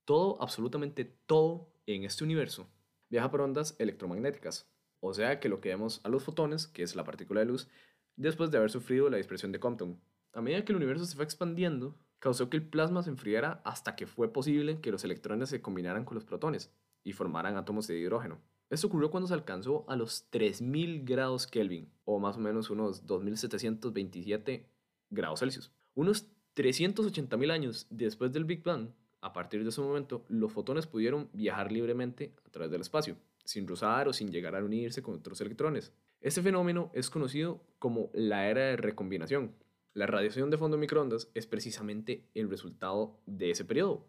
todo, 0.05 0.41
absolutamente 0.41 1.05
todo 1.05 1.69
en 1.85 2.03
este 2.03 2.23
universo 2.23 2.67
viaja 3.09 3.31
por 3.31 3.41
ondas 3.41 3.75
electromagnéticas. 3.79 4.69
O 4.99 5.13
sea 5.13 5.39
que 5.39 5.49
lo 5.49 5.61
que 5.61 5.69
vemos 5.69 6.01
a 6.03 6.09
los 6.09 6.23
fotones, 6.23 6.67
que 6.67 6.83
es 6.83 6.95
la 6.95 7.03
partícula 7.03 7.41
de 7.41 7.45
luz, 7.45 7.67
después 8.15 8.51
de 8.51 8.57
haber 8.57 8.71
sufrido 8.71 9.09
la 9.09 9.17
dispersión 9.17 9.51
de 9.51 9.59
Compton. 9.59 9.99
A 10.33 10.41
medida 10.41 10.65
que 10.65 10.71
el 10.71 10.77
universo 10.77 11.05
se 11.05 11.15
fue 11.15 11.25
expandiendo, 11.25 11.97
causó 12.19 12.49
que 12.49 12.57
el 12.57 12.67
plasma 12.67 13.03
se 13.03 13.09
enfriara 13.09 13.61
hasta 13.63 13.95
que 13.95 14.07
fue 14.07 14.31
posible 14.33 14.81
que 14.81 14.91
los 14.91 15.03
electrones 15.03 15.49
se 15.49 15.61
combinaran 15.61 16.05
con 16.05 16.15
los 16.15 16.25
protones 16.25 16.73
y 17.03 17.13
formaran 17.13 17.55
átomos 17.55 17.87
de 17.87 17.97
hidrógeno. 17.97 18.41
Esto 18.69 18.87
ocurrió 18.87 19.11
cuando 19.11 19.27
se 19.27 19.33
alcanzó 19.33 19.85
a 19.87 19.95
los 19.95 20.27
3000 20.31 21.05
grados 21.05 21.45
Kelvin, 21.45 21.91
o 22.03 22.19
más 22.19 22.37
o 22.37 22.39
menos 22.39 22.71
unos 22.71 23.05
2727 23.05 24.67
grados 25.11 25.39
Celsius. 25.39 25.71
Unos 25.93 26.27
380.000 26.55 27.51
años 27.51 27.87
después 27.91 28.33
del 28.33 28.45
Big 28.45 28.63
Bang, 28.63 28.89
a 29.25 29.33
partir 29.33 29.63
de 29.63 29.69
ese 29.69 29.81
momento, 29.81 30.23
los 30.29 30.51
fotones 30.51 30.85
pudieron 30.85 31.29
viajar 31.33 31.71
libremente 31.71 32.31
a 32.45 32.49
través 32.51 32.69
del 32.69 32.81
espacio, 32.81 33.17
sin 33.43 33.67
rozar 33.67 34.07
o 34.07 34.13
sin 34.13 34.31
llegar 34.31 34.55
a 34.55 34.63
unirse 34.63 35.01
con 35.01 35.15
otros 35.15 35.41
electrones. 35.41 35.91
Este 36.21 36.43
fenómeno 36.43 36.91
es 36.93 37.09
conocido 37.09 37.59
como 37.79 38.11
la 38.13 38.47
era 38.47 38.61
de 38.65 38.77
recombinación, 38.77 39.55
la 39.95 40.05
radiación 40.05 40.51
de 40.51 40.57
fondo 40.57 40.77
microondas 40.77 41.29
es 41.33 41.47
precisamente 41.47 42.25
el 42.35 42.49
resultado 42.51 43.17
de 43.25 43.49
ese 43.49 43.65
periodo. 43.65 44.05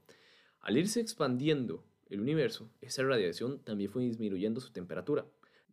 Al 0.61 0.76
irse 0.76 1.00
expandiendo 1.00 1.83
el 2.11 2.20
universo, 2.20 2.68
esa 2.83 3.02
radiación 3.02 3.61
también 3.61 3.88
fue 3.88 4.02
disminuyendo 4.02 4.61
su 4.61 4.72
temperatura, 4.72 5.24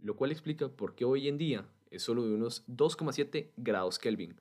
lo 0.01 0.15
cual 0.15 0.31
explica 0.31 0.69
por 0.69 0.95
qué 0.95 1.03
hoy 1.03 1.27
en 1.27 1.37
día 1.37 1.65
es 1.91 2.03
solo 2.03 2.25
de 2.25 2.35
unos 2.35 2.63
2,7 2.67 3.49
grados 3.57 3.99
Kelvin. 3.99 4.39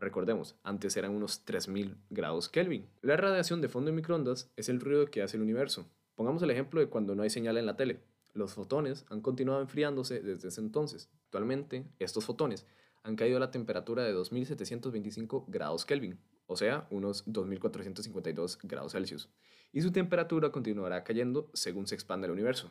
Recordemos, 0.00 0.56
antes 0.62 0.96
eran 0.96 1.14
unos 1.14 1.44
3000 1.44 1.94
grados 2.08 2.48
Kelvin. 2.48 2.88
La 3.02 3.18
radiación 3.18 3.60
de 3.60 3.68
fondo 3.68 3.90
de 3.90 3.96
microondas 3.96 4.50
es 4.56 4.70
el 4.70 4.80
ruido 4.80 5.04
que 5.04 5.20
hace 5.20 5.36
el 5.36 5.42
universo. 5.42 5.84
Pongamos 6.14 6.42
el 6.42 6.50
ejemplo 6.50 6.80
de 6.80 6.88
cuando 6.88 7.14
no 7.14 7.22
hay 7.22 7.28
señal 7.28 7.58
en 7.58 7.66
la 7.66 7.76
tele. 7.76 8.00
Los 8.32 8.54
fotones 8.54 9.04
han 9.10 9.20
continuado 9.20 9.60
enfriándose 9.60 10.20
desde 10.20 10.48
ese 10.48 10.62
entonces. 10.62 11.10
Actualmente, 11.26 11.84
estos 11.98 12.24
fotones 12.24 12.66
han 13.02 13.14
caído 13.14 13.36
a 13.36 13.40
la 13.40 13.50
temperatura 13.50 14.02
de 14.02 14.12
2725 14.12 15.44
grados 15.48 15.84
Kelvin, 15.84 16.18
o 16.46 16.56
sea, 16.56 16.86
unos 16.90 17.22
2452 17.26 18.58
grados 18.62 18.92
Celsius, 18.92 19.28
y 19.70 19.82
su 19.82 19.92
temperatura 19.92 20.50
continuará 20.50 21.04
cayendo 21.04 21.50
según 21.52 21.86
se 21.86 21.94
expande 21.94 22.26
el 22.26 22.32
universo. 22.32 22.70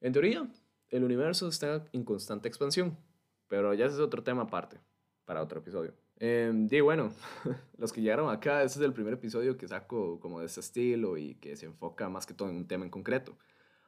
En 0.00 0.14
teoría, 0.14 0.50
el 0.88 1.04
universo 1.04 1.46
está 1.48 1.84
en 1.92 2.04
constante 2.04 2.48
expansión, 2.48 2.96
pero 3.48 3.74
ya 3.74 3.84
ese 3.84 3.96
es 3.96 4.00
otro 4.00 4.22
tema 4.22 4.42
aparte, 4.42 4.80
para 5.26 5.42
otro 5.42 5.60
episodio. 5.60 5.92
Eh, 6.20 6.68
y 6.70 6.80
bueno, 6.80 7.12
los 7.78 7.92
que 7.92 8.02
llegaron 8.02 8.30
acá, 8.30 8.62
este 8.62 8.78
es 8.78 8.84
el 8.84 8.92
primer 8.92 9.14
episodio 9.14 9.56
que 9.56 9.66
saco 9.66 10.20
como 10.20 10.40
de 10.40 10.46
este 10.46 10.60
estilo 10.60 11.16
y 11.16 11.34
que 11.36 11.56
se 11.56 11.66
enfoca 11.66 12.08
más 12.08 12.26
que 12.26 12.34
todo 12.34 12.50
en 12.50 12.56
un 12.56 12.68
tema 12.68 12.84
en 12.84 12.90
concreto. 12.90 13.36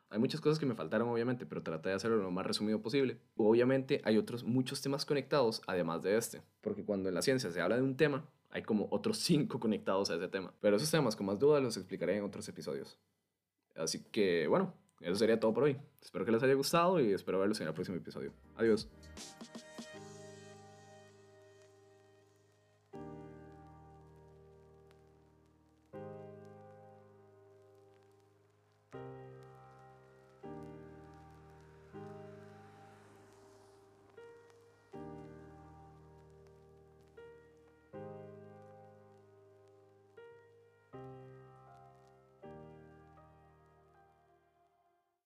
Hay 0.08 0.18
muchas 0.18 0.40
cosas 0.40 0.58
que 0.58 0.66
me 0.66 0.74
faltaron, 0.74 1.08
obviamente, 1.08 1.46
pero 1.46 1.62
traté 1.62 1.90
de 1.90 1.94
hacerlo 1.94 2.18
lo 2.18 2.30
más 2.30 2.46
resumido 2.46 2.82
posible. 2.82 3.18
Obviamente 3.36 4.02
hay 4.04 4.18
otros 4.18 4.44
muchos 4.44 4.82
temas 4.82 5.06
conectados, 5.06 5.62
además 5.66 6.02
de 6.02 6.16
este. 6.16 6.42
Porque 6.60 6.84
cuando 6.84 7.08
en 7.08 7.14
la 7.14 7.22
ciencia 7.22 7.50
se 7.50 7.60
habla 7.60 7.76
de 7.76 7.82
un 7.82 7.96
tema, 7.96 8.28
hay 8.50 8.62
como 8.62 8.88
otros 8.90 9.18
cinco 9.18 9.58
conectados 9.60 10.10
a 10.10 10.16
ese 10.16 10.28
tema. 10.28 10.52
Pero 10.60 10.76
esos 10.76 10.90
temas 10.90 11.16
con 11.16 11.26
más 11.26 11.38
duda 11.38 11.60
los 11.60 11.76
explicaré 11.76 12.16
en 12.16 12.24
otros 12.24 12.46
episodios. 12.48 12.98
Así 13.74 14.02
que, 14.10 14.46
bueno, 14.48 14.74
eso 15.00 15.16
sería 15.16 15.40
todo 15.40 15.54
por 15.54 15.64
hoy. 15.64 15.78
Espero 16.02 16.26
que 16.26 16.32
les 16.32 16.42
haya 16.42 16.54
gustado 16.54 17.00
y 17.00 17.12
espero 17.12 17.38
verlos 17.40 17.60
en 17.62 17.68
el 17.68 17.74
próximo 17.74 17.96
episodio. 17.96 18.32
Adiós. 18.56 18.88